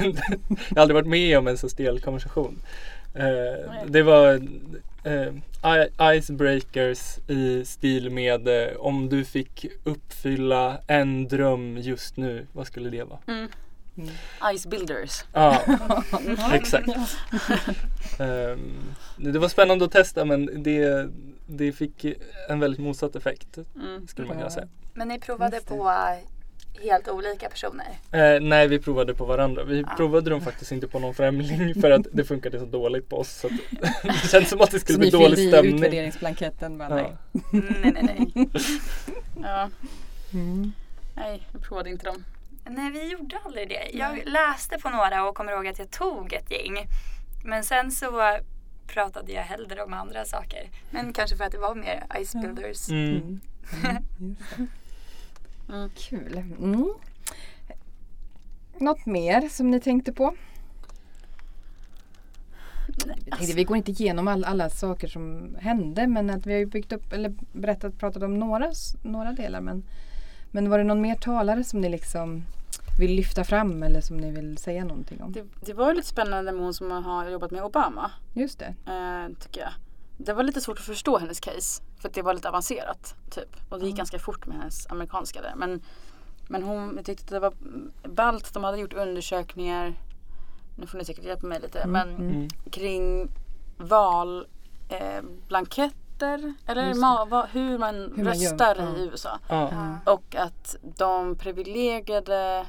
Mm. 0.00 0.16
jag 0.48 0.76
har 0.76 0.82
aldrig 0.82 0.94
varit 0.94 1.08
med 1.08 1.38
om 1.38 1.46
en 1.46 1.58
så 1.58 1.68
stel 1.68 2.00
konversation. 2.00 2.58
Eh, 3.16 3.86
det 3.86 4.02
var 4.02 4.40
eh, 5.04 6.16
icebreakers 6.16 7.18
i 7.28 7.64
stil 7.64 8.10
med 8.10 8.48
eh, 8.48 8.76
om 8.76 9.08
du 9.08 9.24
fick 9.24 9.66
uppfylla 9.84 10.78
en 10.86 11.28
dröm 11.28 11.76
just 11.76 12.16
nu, 12.16 12.46
vad 12.52 12.66
skulle 12.66 12.90
det 12.90 13.04
vara? 13.04 13.18
Mm. 13.26 13.48
Mm. 13.96 14.10
Ice 14.56 14.66
builders. 14.66 15.24
Ja, 15.32 15.62
exakt. 16.52 16.88
um, 18.18 18.94
det 19.16 19.38
var 19.38 19.48
spännande 19.48 19.84
att 19.84 19.92
testa 19.92 20.24
men 20.24 20.62
det, 20.62 21.08
det 21.46 21.72
fick 21.72 22.04
en 22.48 22.60
väldigt 22.60 22.80
motsatt 22.80 23.16
effekt 23.16 23.58
mm. 23.76 24.08
skulle 24.08 24.28
man 24.28 24.36
kunna 24.36 24.50
säga. 24.50 24.68
Men 24.94 25.08
ni 25.08 25.20
provade 25.20 25.60
på 25.60 25.92
helt 26.82 27.08
olika 27.08 27.48
personer? 27.48 27.86
Eh, 28.12 28.40
nej, 28.40 28.68
vi 28.68 28.78
provade 28.78 29.14
på 29.14 29.24
varandra. 29.24 29.64
Vi 29.64 29.84
ah. 29.86 29.96
provade 29.96 30.30
dem 30.30 30.40
faktiskt 30.40 30.72
inte 30.72 30.88
på 30.88 30.98
någon 30.98 31.14
främling 31.14 31.74
för 31.80 31.90
att 31.90 32.06
det 32.12 32.24
funkade 32.24 32.58
så 32.58 32.64
dåligt 32.64 33.08
på 33.08 33.18
oss. 33.18 33.30
Så 33.30 33.48
det 34.02 34.28
känns 34.30 34.48
som 34.48 34.60
att 34.60 34.70
det 34.70 34.80
skulle 34.80 34.94
så 34.94 35.00
bli 35.00 35.10
dålig 35.10 35.38
stämning. 35.38 35.50
Så 35.50 35.56
ni 35.56 35.62
fyllde 35.62 35.68
i 35.68 35.86
utvärderingsblanketten? 35.86 36.78
Bara, 36.78 37.00
ja. 37.00 37.10
nej. 37.32 37.92
nej, 37.92 38.02
nej, 38.02 38.30
nej. 38.34 38.48
ja. 39.42 39.70
Mm. 40.32 40.72
Nej, 41.14 41.46
jag 41.52 41.62
provade 41.62 41.90
inte 41.90 42.06
dem. 42.06 42.24
Nej, 42.68 42.90
vi 42.90 43.10
gjorde 43.10 43.38
aldrig 43.44 43.68
det. 43.68 43.90
Jag 43.92 44.22
läste 44.24 44.78
på 44.78 44.90
några 44.90 45.28
och 45.28 45.34
kommer 45.34 45.52
ihåg 45.52 45.66
att 45.66 45.78
jag 45.78 45.90
tog 45.90 46.32
ett 46.32 46.50
gäng. 46.50 46.86
Men 47.44 47.64
sen 47.64 47.90
så 47.90 48.38
pratade 48.86 49.32
jag 49.32 49.42
hellre 49.42 49.82
om 49.82 49.92
andra 49.92 50.24
saker. 50.24 50.70
Men 50.90 51.12
kanske 51.12 51.36
för 51.36 51.44
att 51.44 51.52
det 51.52 51.58
var 51.58 51.74
mer 51.74 52.04
ice 52.24 52.32
builders. 52.32 52.88
Mm. 52.88 53.40
Mm. 53.84 54.36
Mm. 55.68 55.90
Kul. 55.94 56.36
Mm. 56.58 56.94
Något 58.78 59.06
mer 59.06 59.48
som 59.48 59.70
ni 59.70 59.80
tänkte 59.80 60.12
på? 60.12 60.34
Tänkte, 63.30 63.56
vi 63.56 63.64
går 63.64 63.76
inte 63.76 63.90
igenom 63.90 64.28
all, 64.28 64.44
alla 64.44 64.70
saker 64.70 65.08
som 65.08 65.56
hände 65.60 66.06
men 66.06 66.30
att 66.30 66.46
vi 66.46 66.58
har 66.58 66.66
byggt 66.66 66.92
upp 66.92 67.12
eller 67.12 67.34
berättat, 67.52 67.98
pratat 67.98 68.22
om 68.22 68.38
några, 68.38 68.72
några 69.02 69.32
delar. 69.32 69.60
Men, 69.60 69.82
men 70.50 70.70
var 70.70 70.78
det 70.78 70.84
någon 70.84 71.00
mer 71.00 71.14
talare 71.14 71.64
som 71.64 71.80
ni 71.80 71.88
liksom 71.88 72.42
vill 72.98 73.14
lyfta 73.14 73.44
fram 73.44 73.82
eller 73.82 74.00
som 74.00 74.16
ni 74.16 74.30
vill 74.30 74.58
säga 74.58 74.84
någonting 74.84 75.22
om? 75.22 75.32
Det, 75.32 75.44
det 75.60 75.74
var 75.74 75.94
lite 75.94 76.08
spännande 76.08 76.52
med 76.52 76.62
hon 76.62 76.74
som 76.74 76.90
har 76.90 77.30
jobbat 77.30 77.50
med 77.50 77.64
Obama. 77.64 78.10
Just 78.34 78.58
det. 78.58 78.74
Eh, 78.86 79.36
tycker 79.40 79.60
jag. 79.60 79.72
Det 80.16 80.32
var 80.32 80.42
lite 80.42 80.60
svårt 80.60 80.78
att 80.78 80.84
förstå 80.84 81.18
hennes 81.18 81.40
case. 81.40 81.82
För 82.00 82.08
att 82.08 82.14
det 82.14 82.22
var 82.22 82.34
lite 82.34 82.48
avancerat. 82.48 83.14
Typ. 83.30 83.56
Och 83.68 83.78
det 83.78 83.84
gick 83.84 83.92
mm. 83.92 83.98
ganska 83.98 84.18
fort 84.18 84.46
med 84.46 84.56
hennes 84.56 84.86
amerikanska 84.90 85.42
där. 85.42 85.52
Men, 85.56 85.82
men 86.48 86.62
hon 86.62 87.00
tyckte 87.04 87.24
att 87.24 87.30
det 87.30 87.40
var 87.40 87.54
ballt. 88.08 88.54
De 88.54 88.64
hade 88.64 88.78
gjort 88.78 88.92
undersökningar. 88.92 89.94
Nu 90.76 90.86
får 90.86 90.98
ni 90.98 91.04
säkert 91.04 91.24
hjälpa 91.24 91.46
mig 91.46 91.60
lite. 91.60 91.80
Mm. 91.80 91.92
Men 91.92 92.16
mm. 92.16 92.48
kring 92.70 93.30
valblanketter. 93.76 95.94
Eh, 96.18 96.52
eller 96.66 96.94
ma, 96.94 97.24
va, 97.24 97.48
hur 97.52 97.78
man 97.78 98.12
hur 98.16 98.24
röstar 98.24 98.76
man 98.76 98.96
i 98.96 99.08
USA. 99.12 99.38
Mm. 99.48 99.96
Och 100.04 100.34
att 100.34 100.76
de 100.82 101.36
privilegierade 101.36 102.66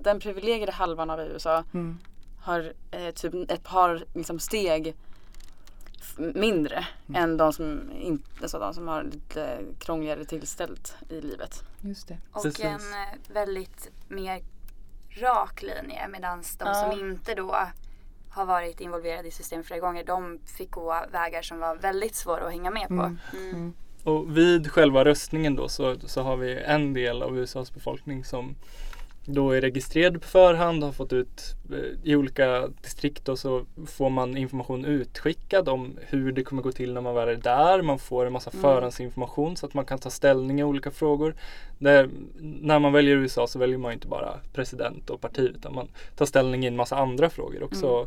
den 0.00 0.20
privilegierade 0.20 0.72
halvan 0.72 1.10
av 1.10 1.20
USA 1.20 1.64
mm. 1.74 1.98
har 2.40 2.72
eh, 2.90 3.10
typ 3.10 3.50
ett 3.50 3.64
par 3.64 4.04
liksom, 4.14 4.38
steg 4.38 4.96
mindre 6.16 6.86
mm. 7.08 7.22
än 7.22 7.36
de 7.36 7.52
som, 7.52 7.90
inte, 7.92 8.24
alltså 8.42 8.58
de 8.58 8.74
som 8.74 8.88
har 8.88 9.02
lite 9.02 9.58
krångligare 9.78 10.24
tillställt 10.24 10.94
i 11.08 11.20
livet. 11.20 11.64
Just 11.80 12.08
det. 12.08 12.18
Och 12.32 12.42
Precis. 12.42 12.64
en 12.64 12.74
eh, 12.74 13.34
väldigt 13.34 13.90
mer 14.08 14.42
rak 15.20 15.62
linje 15.62 16.08
medan 16.08 16.42
de 16.58 16.64
ja. 16.68 16.74
som 16.74 17.00
inte 17.00 17.34
då 17.34 17.56
har 18.30 18.44
varit 18.44 18.80
involverade 18.80 19.28
i 19.28 19.30
systemet 19.30 19.66
flera 19.66 19.80
gånger 19.80 20.04
de 20.04 20.38
fick 20.46 20.70
gå 20.70 21.04
vägar 21.12 21.42
som 21.42 21.58
var 21.58 21.76
väldigt 21.76 22.14
svåra 22.14 22.46
att 22.46 22.52
hänga 22.52 22.70
med 22.70 22.88
på. 22.88 22.94
Mm. 22.94 23.18
Mm. 23.32 23.50
mm. 23.50 23.72
Och 24.04 24.36
vid 24.36 24.70
själva 24.70 25.04
röstningen 25.04 25.56
då 25.56 25.68
så, 25.68 25.96
så 26.00 26.22
har 26.22 26.36
vi 26.36 26.62
en 26.62 26.94
del 26.94 27.22
av 27.22 27.38
USAs 27.38 27.74
befolkning 27.74 28.24
som 28.24 28.54
då 29.24 29.50
är 29.50 29.60
registrerad 29.60 30.22
på 30.22 30.28
förhand, 30.28 30.82
har 30.82 30.92
fått 30.92 31.12
ut 31.12 31.56
eh, 31.70 32.10
i 32.10 32.16
olika 32.16 32.68
distrikt 32.82 33.28
och 33.28 33.38
så 33.38 33.64
får 33.86 34.10
man 34.10 34.36
information 34.36 34.84
utskickad 34.84 35.68
om 35.68 35.98
hur 36.00 36.32
det 36.32 36.42
kommer 36.42 36.62
gå 36.62 36.72
till 36.72 36.94
när 36.94 37.00
man 37.00 37.14
väl 37.14 37.28
är 37.28 37.36
där. 37.36 37.82
Man 37.82 37.98
får 37.98 38.26
en 38.26 38.32
massa 38.32 38.50
mm. 38.50 38.62
förhandsinformation 38.62 39.56
så 39.56 39.66
att 39.66 39.74
man 39.74 39.84
kan 39.84 39.98
ta 39.98 40.10
ställning 40.10 40.60
i 40.60 40.64
olika 40.64 40.90
frågor. 40.90 41.34
Där, 41.78 42.08
när 42.40 42.78
man 42.78 42.92
väljer 42.92 43.16
USA 43.16 43.46
så 43.46 43.58
väljer 43.58 43.78
man 43.78 43.92
inte 43.92 44.08
bara 44.08 44.38
president 44.52 45.10
och 45.10 45.20
parti 45.20 45.52
utan 45.56 45.74
man 45.74 45.88
tar 46.16 46.26
ställning 46.26 46.64
i 46.64 46.66
en 46.66 46.76
massa 46.76 46.96
andra 46.96 47.30
frågor 47.30 47.62
också. 47.62 48.06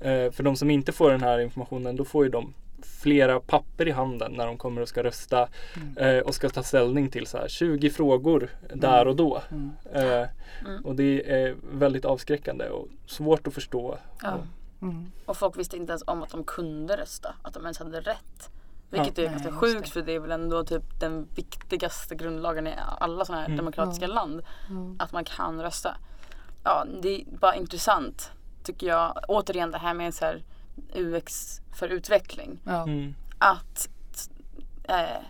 Mm. 0.00 0.26
Eh, 0.26 0.32
för 0.32 0.42
de 0.42 0.56
som 0.56 0.70
inte 0.70 0.92
får 0.92 1.10
den 1.10 1.22
här 1.22 1.38
informationen 1.38 1.96
då 1.96 2.04
får 2.04 2.24
ju 2.24 2.30
de 2.30 2.54
flera 2.82 3.40
papper 3.40 3.88
i 3.88 3.90
handen 3.90 4.32
när 4.32 4.46
de 4.46 4.58
kommer 4.58 4.80
och 4.80 4.88
ska 4.88 5.02
rösta 5.02 5.48
mm. 5.76 5.96
eh, 5.96 6.22
och 6.22 6.34
ska 6.34 6.48
ta 6.48 6.62
ställning 6.62 7.10
till 7.10 7.26
så 7.26 7.38
här 7.38 7.48
20 7.48 7.90
frågor 7.90 8.50
där 8.74 9.08
och 9.08 9.16
då. 9.16 9.42
Mm. 9.50 9.70
Eh, 9.92 10.28
mm. 10.66 10.84
och 10.84 10.94
det 10.94 11.30
är 11.30 11.56
väldigt 11.72 12.04
avskräckande 12.04 12.68
och 12.68 12.88
svårt 13.06 13.46
att 13.46 13.54
förstå. 13.54 13.98
Ja. 14.22 14.38
Mm. 14.82 15.12
Och 15.26 15.36
folk 15.36 15.58
visste 15.58 15.76
inte 15.76 15.90
ens 15.90 16.02
om 16.06 16.22
att 16.22 16.30
de 16.30 16.44
kunde 16.44 16.96
rösta, 16.96 17.34
att 17.42 17.54
de 17.54 17.62
ens 17.62 17.78
hade 17.78 18.00
rätt. 18.00 18.50
Vilket 18.90 19.18
ja. 19.18 19.24
är 19.24 19.28
ganska 19.28 19.52
sjukt 19.52 19.88
för 19.88 20.02
det 20.02 20.12
är 20.12 20.18
väl 20.18 20.30
ändå 20.30 20.64
typ 20.64 21.00
den 21.00 21.28
viktigaste 21.34 22.14
grundlagen 22.14 22.66
i 22.66 22.74
alla 22.98 23.24
sådana 23.24 23.40
här 23.40 23.48
mm. 23.48 23.56
demokratiska 23.56 24.06
land. 24.06 24.42
Att 24.98 25.12
man 25.12 25.24
kan 25.24 25.62
rösta. 25.62 25.96
Ja, 26.64 26.86
det 27.02 27.20
är 27.20 27.24
bara 27.26 27.54
intressant 27.54 28.30
tycker 28.64 28.86
jag. 28.86 29.18
Återigen 29.28 29.70
det 29.70 29.78
här 29.78 29.94
med 29.94 30.14
så 30.14 30.24
här 30.24 30.42
UX 30.94 31.60
för 31.72 31.88
utveckling. 31.88 32.58
Ja. 32.64 32.82
Mm. 32.82 33.14
Att 33.38 33.88
eh, 34.84 35.22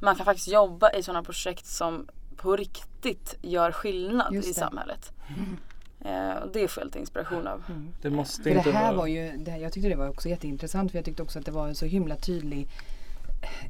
man 0.00 0.16
kan 0.16 0.24
faktiskt 0.24 0.48
jobba 0.48 0.92
i 0.92 1.02
sådana 1.02 1.22
projekt 1.22 1.66
som 1.66 2.08
på 2.36 2.56
riktigt 2.56 3.38
gör 3.42 3.72
skillnad 3.72 4.34
i 4.34 4.42
samhället. 4.42 5.12
Mm. 5.28 5.56
Eh, 6.00 6.36
och 6.36 6.52
det 6.52 6.68
får 6.68 6.80
jag 6.80 6.86
lite 6.86 6.98
inspiration 6.98 7.46
av. 7.46 7.62
Mm. 7.68 7.88
Det 8.02 8.10
måste 8.10 8.42
för 8.42 8.50
inte 8.50 8.70
det 8.70 8.76
här 8.76 8.86
vara... 8.86 8.96
var 8.96 9.06
ju, 9.06 9.36
det 9.36 9.50
här, 9.50 9.58
jag 9.58 9.72
tyckte 9.72 9.88
det 9.88 9.96
var 9.96 10.08
också 10.08 10.28
jätteintressant 10.28 10.90
för 10.90 10.98
jag 10.98 11.04
tyckte 11.04 11.22
också 11.22 11.38
att 11.38 11.44
det 11.44 11.52
var 11.52 11.68
en 11.68 11.74
så 11.74 11.86
himla 11.86 12.16
tydlig 12.16 12.68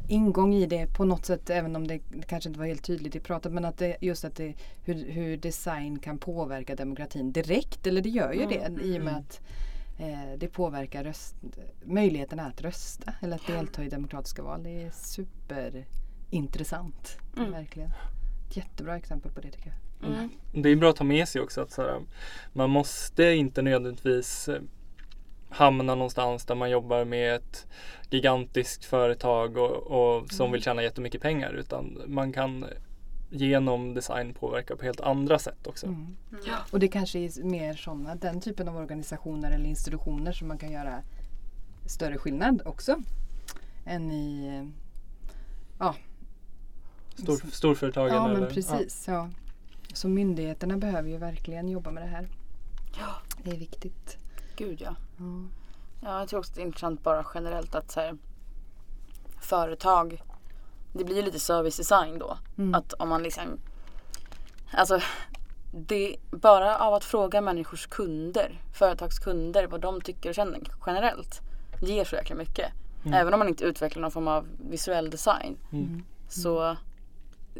ingång 0.09 0.55
i 0.55 0.67
det 0.67 0.87
på 0.87 1.05
något 1.05 1.27
sätt 1.27 1.51
även 1.51 1.77
om 1.77 1.87
det 1.87 2.01
kanske 2.27 2.49
inte 2.49 2.59
var 2.59 2.67
helt 2.67 2.85
tydligt 2.85 3.17
i 3.17 3.21
pratet 3.21 3.53
men 3.53 3.65
att 3.65 3.79
det, 3.79 3.97
just 4.01 4.25
att 4.25 4.37
det, 4.37 4.55
hur, 4.85 5.11
hur 5.11 5.37
design 5.37 5.99
kan 5.99 6.19
påverka 6.19 6.75
demokratin 6.75 7.33
direkt 7.33 7.87
eller 7.87 8.03
det 8.03 8.09
gör 8.09 8.33
ju 8.33 8.43
mm. 8.43 8.75
det 8.75 8.83
i 8.83 8.99
och 8.99 9.05
med 9.05 9.13
mm. 9.13 9.21
att 9.21 9.41
eh, 9.99 10.33
det 10.39 10.49
påverkar 10.49 11.05
röst, 11.05 11.37
möjligheterna 11.85 12.47
att 12.47 12.63
rösta 12.63 13.13
eller 13.21 13.37
att 13.37 13.47
delta 13.47 13.85
i 13.85 13.89
demokratiska 13.89 14.43
val. 14.43 14.63
Det 14.63 14.83
är 14.83 14.91
superintressant. 14.91 17.19
Mm. 17.37 17.53
Verkligen. 17.53 17.91
Ett 18.49 18.57
jättebra 18.57 18.97
exempel 18.97 19.33
på 19.33 19.41
det 19.41 19.51
tycker 19.51 19.67
jag. 19.67 19.77
Mm. 20.11 20.29
Det 20.53 20.69
är 20.69 20.77
bra 20.77 20.91
att 20.91 20.97
ta 20.97 21.05
med 21.05 21.29
sig 21.29 21.43
också 21.43 21.61
att 21.61 21.71
så 21.71 21.83
här, 21.83 22.01
man 22.53 22.71
måste 22.71 23.25
inte 23.25 23.63
nödvändigtvis 23.63 24.49
eh, 24.49 24.61
hamna 25.49 25.95
någonstans 25.95 26.47
där 26.47 26.55
man 26.55 26.71
jobbar 26.71 27.05
med 27.05 27.35
ett 27.35 27.67
gigantiskt 28.11 28.85
företag 28.85 29.57
och, 29.57 29.71
och 29.71 30.33
som 30.33 30.45
mm. 30.45 30.53
vill 30.53 30.63
tjäna 30.63 30.83
jättemycket 30.83 31.23
pengar 31.23 31.53
utan 31.53 32.03
man 32.07 32.33
kan 32.33 32.67
genom 33.31 33.95
design 33.95 34.35
påverka 34.35 34.77
på 34.77 34.85
helt 34.85 35.01
andra 35.01 35.39
sätt 35.39 35.67
också. 35.67 35.87
Mm. 35.87 36.17
Mm. 36.31 36.43
Och 36.71 36.81
det 36.81 36.89
kanske 36.89 37.19
är 37.19 37.45
mer 37.45 37.75
sådana, 37.75 38.15
den 38.15 38.41
typen 38.41 38.69
av 38.69 38.77
organisationer 38.77 39.51
eller 39.51 39.67
institutioner 39.67 40.33
som 40.33 40.49
man 40.49 40.59
kan 40.59 40.73
göra 40.73 41.03
större 41.87 42.19
skillnad 42.19 42.63
också. 42.65 42.97
Än 43.85 44.11
i 44.11 44.73
ja, 45.79 45.95
Stor, 47.15 47.51
storföretagen? 47.51 48.15
Ja, 48.15 48.29
men 48.29 48.37
eller? 48.37 48.51
precis. 48.51 49.05
Ja. 49.09 49.13
ja. 49.13 49.31
Så 49.93 50.09
myndigheterna 50.09 50.77
behöver 50.77 51.09
ju 51.09 51.19
verkligen 51.19 51.69
jobba 51.69 51.91
med 51.91 52.03
det 52.03 52.09
här. 52.09 52.29
Ja. 52.99 53.15
Det 53.43 53.51
är 53.51 53.59
viktigt. 53.59 54.19
Gud 54.57 54.81
ja. 54.81 54.95
ja. 55.19 55.25
Ja, 56.03 56.19
jag 56.19 56.29
tror 56.29 56.41
också 56.41 56.53
det 56.55 56.61
är 56.61 56.67
intressant 56.67 57.03
bara 57.03 57.27
generellt 57.35 57.75
att 57.75 57.91
så 57.91 58.01
här, 58.01 58.17
företag 59.41 60.23
det 60.97 61.05
blir 61.05 61.17
ju 61.17 61.23
lite 61.23 61.39
service 61.39 61.77
design 61.77 62.19
då. 62.19 62.39
Mm. 62.59 62.75
Att 62.75 62.93
om 62.93 63.09
man 63.09 63.23
liksom 63.23 63.59
Alltså 64.71 65.01
det, 65.73 66.17
bara 66.31 66.79
av 66.79 66.95
att 66.95 67.05
fråga 67.05 67.41
människors 67.41 67.87
kunder, 67.87 68.61
företagskunder 68.73 69.67
vad 69.67 69.81
de 69.81 70.01
tycker 70.01 70.29
och 70.29 70.35
känner 70.35 70.61
generellt 70.87 71.41
ger 71.83 72.05
så 72.05 72.17
jäkla 72.17 72.37
mycket. 72.37 72.73
Mm. 73.05 73.15
Även 73.21 73.35
om 73.35 73.39
man 73.39 73.49
inte 73.49 73.65
utvecklar 73.65 74.03
någon 74.03 74.11
form 74.11 74.29
av 74.29 74.47
visuell 74.71 75.11
design 75.11 75.57
mm. 75.73 75.85
mm. 75.85 76.05
så 76.29 76.77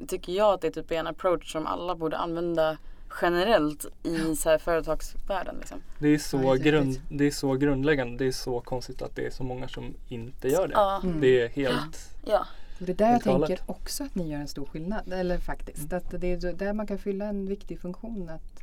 tycker 0.09 0.33
jag 0.33 0.55
att 0.55 0.61
det 0.61 0.67
är 0.67 0.73
typ 0.73 0.91
en 0.91 1.07
approach 1.07 1.53
som 1.53 1.67
alla 1.67 1.95
borde 1.95 2.17
använda 2.17 2.79
generellt 3.23 3.87
i 4.03 4.37
så 4.37 4.49
här 4.49 4.59
företagsvärlden. 4.59 5.57
Liksom. 5.59 5.79
Det, 5.99 6.09
är 6.09 6.19
så 6.19 6.55
grund, 6.55 7.01
det 7.09 7.25
är 7.27 7.31
så 7.31 7.55
grundläggande. 7.55 8.25
Det 8.25 8.29
är 8.29 8.33
så 8.33 8.61
konstigt 8.61 9.03
att 9.03 9.17
det 9.17 9.27
är 9.27 9.31
så 9.31 9.43
många 9.43 9.69
som 9.69 9.95
inte 10.09 10.49
gör 10.49 10.69
det. 10.69 11.07
Mm. 11.09 11.21
Det 11.21 11.43
är 11.43 11.49
helt... 11.49 12.11
Ja. 12.25 12.47
Och 12.81 12.87
det 12.87 12.93
är 12.93 12.97
där 12.97 13.11
jag 13.11 13.23
tänker 13.23 13.61
också 13.67 14.05
att 14.05 14.15
ni 14.15 14.29
gör 14.29 14.39
en 14.39 14.49
stor 14.49 14.67
skillnad. 14.67 15.13
Eller 15.13 15.39
faktiskt, 15.39 15.93
mm. 15.93 15.99
att 15.99 16.21
det 16.21 16.33
är 16.33 16.53
där 16.53 16.73
man 16.73 16.87
kan 16.87 16.99
fylla 16.99 17.25
en 17.25 17.47
viktig 17.47 17.81
funktion. 17.81 18.29
Att 18.29 18.63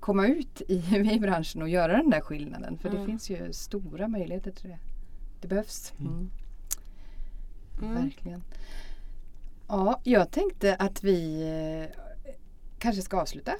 komma 0.00 0.26
ut 0.26 0.62
i, 0.68 0.74
i 1.12 1.20
branschen 1.20 1.62
och 1.62 1.68
göra 1.68 1.96
den 1.96 2.10
där 2.10 2.20
skillnaden. 2.20 2.78
För 2.78 2.88
mm. 2.88 3.00
det 3.00 3.06
finns 3.06 3.30
ju 3.30 3.52
stora 3.52 4.08
möjligheter 4.08 4.50
till 4.50 4.68
det. 4.68 4.78
Det 5.40 5.48
behövs. 5.48 5.92
Mm. 5.98 6.12
mm. 6.12 6.30
mm. 7.82 8.02
Verkligen. 8.02 8.42
Ja, 9.68 10.00
jag 10.04 10.30
tänkte 10.30 10.74
att 10.74 11.04
vi 11.04 11.42
eh, 11.42 12.00
kanske 12.78 13.02
ska 13.02 13.20
avsluta 13.20 13.52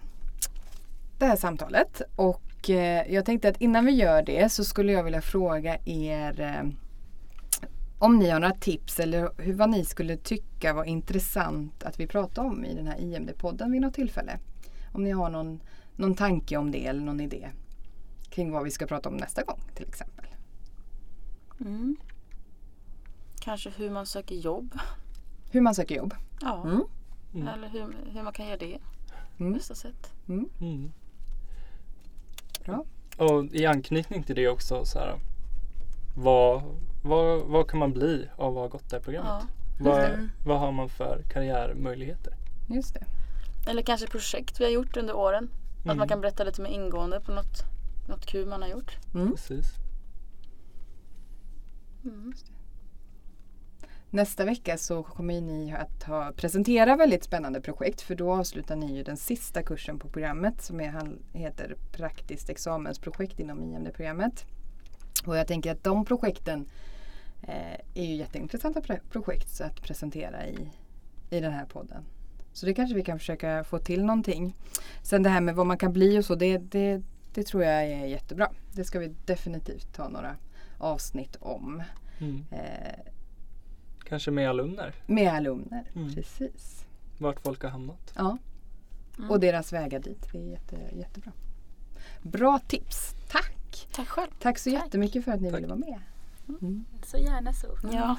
det 1.19 1.27
här 1.27 1.37
samtalet. 1.37 2.03
Och 2.17 2.71
eh, 2.71 3.13
jag 3.13 3.25
tänkte 3.25 3.49
att 3.49 3.61
innan 3.61 3.87
vi 3.87 3.93
gör 3.93 4.23
det 4.23 4.53
så 4.53 4.65
skulle 4.65 4.93
jag 4.93 5.05
vilja 5.05 5.21
fråga 5.21 5.79
er 5.85 6.41
eh, 6.41 6.71
om 8.07 8.19
ni 8.19 8.31
har 8.31 8.41
några 8.41 8.55
tips 8.55 9.01
eller 9.01 9.31
hur, 9.39 9.55
vad 9.55 9.71
ni 9.71 9.85
skulle 9.85 10.17
tycka 10.17 10.73
var 10.73 10.85
intressant 10.85 11.83
att 11.83 12.01
vi 12.01 12.07
pratar 12.07 12.45
om 12.45 12.65
i 12.65 12.75
den 12.75 12.87
här 12.87 12.99
IMD-podden 12.99 13.73
vid 13.73 13.81
något 13.81 13.95
tillfälle. 13.95 14.39
Om 14.93 15.05
ni 15.05 15.11
har 15.11 15.31
någon, 15.31 15.61
någon 15.97 16.15
tanke 16.15 16.57
om 16.57 16.71
det 16.71 16.87
eller 16.87 17.01
någon 17.01 17.21
idé 17.21 17.51
kring 18.31 18.53
vad 18.53 18.65
vi 18.65 18.71
ska 18.71 18.87
prata 18.87 19.09
om 19.09 19.17
nästa 19.17 19.43
gång 19.43 19.61
till 19.75 19.89
exempel. 19.89 20.27
Mm. 21.61 21.97
Kanske 23.41 23.71
hur 23.71 23.91
man 23.91 24.07
söker 24.07 24.35
jobb. 24.35 24.79
Hur 25.51 25.61
man 25.61 25.75
söker 25.75 25.97
jobb? 25.97 26.15
Ja. 26.41 26.63
Mm. 26.65 26.83
Mm. 27.35 27.49
Eller 27.49 27.69
hur, 27.69 27.97
hur 28.13 28.23
man 28.23 28.33
kan 28.33 28.47
göra 28.47 28.57
det 28.57 28.79
på 29.37 29.43
mm. 29.43 29.53
bästa 29.53 29.75
sätt. 29.75 30.13
Mm. 30.29 30.49
Mm. 30.61 30.93
Bra. 32.65 32.85
Och 33.17 33.45
i 33.45 33.67
anknytning 33.67 34.23
till 34.23 34.37
det 34.37 34.49
också 34.49 34.85
så 34.85 34.99
här, 34.99 35.19
vad, 36.17 36.63
vad, 37.07 37.41
vad 37.41 37.69
kan 37.69 37.79
man 37.79 37.93
bli 37.93 38.29
av 38.37 38.59
att 38.59 38.63
ha 38.63 38.69
gått 38.69 38.91
det 38.91 38.97
här 38.97 39.03
programmet? 39.03 39.33
Ja. 39.33 39.47
Vad, 39.79 40.29
vad 40.47 40.61
har 40.61 40.73
man 40.73 40.89
för 40.89 41.23
karriärmöjligheter? 41.23 42.35
Just 42.69 42.95
det. 42.95 43.05
Eller 43.71 43.83
kanske 43.83 44.07
projekt 44.07 44.61
vi 44.61 44.65
har 44.65 44.71
gjort 44.71 44.97
under 44.97 45.17
åren. 45.17 45.45
Mm. 45.45 45.91
Att 45.91 45.97
man 45.97 46.09
kan 46.09 46.21
berätta 46.21 46.45
lite 46.45 46.63
mer 46.63 46.71
ingående 46.71 47.21
på 47.21 47.33
något, 47.33 47.65
något 48.09 48.27
kul 48.27 48.49
man 48.49 48.63
har 48.63 48.69
gjort. 48.69 48.97
Mm. 49.15 49.31
Precis. 49.31 49.67
Mm. 52.05 52.33
Nästa 54.11 54.45
vecka 54.45 54.79
så 54.79 55.03
kommer 55.03 55.41
ni 55.41 55.73
att 55.73 56.03
ha, 56.03 56.33
presentera 56.37 56.97
väldigt 56.97 57.25
spännande 57.25 57.61
projekt 57.61 58.01
för 58.01 58.15
då 58.15 58.33
avslutar 58.33 58.77
ni 58.77 58.97
ju 58.97 59.03
den 59.03 59.17
sista 59.17 59.63
kursen 59.63 59.99
på 59.99 60.09
programmet 60.09 60.63
som 60.63 60.81
är, 60.81 61.17
heter 61.33 61.77
Praktiskt 61.93 62.51
examensprojekt 62.51 63.41
inom 63.41 63.63
IMD-programmet. 63.63 64.45
Och 65.27 65.37
jag 65.37 65.47
tänker 65.47 65.73
att 65.73 65.85
de 65.85 66.05
projekten 66.05 66.69
är 67.95 68.05
ju 68.05 68.15
jätteintressanta 68.15 68.81
projekt 69.11 69.61
att 69.61 69.83
presentera 69.83 70.47
i, 70.47 70.69
i 71.31 71.41
den 71.41 71.53
här 71.53 71.67
podden. 71.67 72.05
Så 72.53 72.67
det 72.67 72.75
kanske 72.75 72.95
vi 72.95 73.03
kan 73.03 73.19
försöka 73.19 73.65
få 73.65 73.79
till 73.79 74.05
någonting. 74.05 74.57
Sen 75.03 75.23
det 75.23 75.31
här 75.31 75.41
med 75.41 75.55
vad 75.55 75.67
man 75.67 75.79
kan 75.79 75.93
bli 75.93 76.19
och 76.19 76.25
så, 76.25 76.35
det, 76.35 76.59
det, 76.59 77.03
det 77.35 77.43
tror 77.43 77.65
jag 77.65 77.85
är 77.85 78.07
jättebra. 78.07 78.51
Det 78.73 78.85
ska 78.85 78.99
vi 78.99 79.15
definitivt 79.25 79.95
ta 79.95 80.09
några 80.09 80.37
avsnitt 80.79 81.37
om. 81.41 81.83
Mm. 82.19 82.45
Eh, 82.51 83.13
kanske 84.05 84.31
med 84.31 84.49
alumner? 84.49 84.95
Med 85.07 85.33
alumner, 85.33 85.91
mm. 85.95 86.15
precis. 86.15 86.87
Vart 87.19 87.41
folk 87.41 87.63
har 87.63 87.71
hamnat. 87.71 88.13
Ja. 88.17 88.39
Mm. 89.19 89.31
Och 89.31 89.41
deras 89.41 89.73
vägar 89.73 90.01
dit. 90.01 90.29
Det 90.33 90.39
är 90.39 90.51
jätte, 90.51 90.77
jättebra. 90.93 91.33
Bra 92.23 92.59
tips. 92.69 93.15
Tack! 93.29 93.89
Tack 93.93 94.09
själv. 94.09 94.31
Tack 94.41 94.59
så 94.59 94.71
Tack. 94.71 94.83
jättemycket 94.85 95.25
för 95.25 95.33
att 95.33 95.41
ni 95.41 95.51
Tack. 95.51 95.59
ville 95.59 95.67
vara 95.67 95.79
med. 95.79 96.01
Mm. 96.49 96.85
Så 97.03 97.19
gärna 97.19 97.53
så. 97.53 97.67
Ja. 97.93 98.17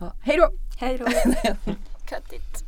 ja. 0.00 0.12
Hej 0.20 0.36
då! 0.36 0.50
Hej 0.78 0.98
då! 0.98 1.04
Cut 2.06 2.32
it. 2.32 2.64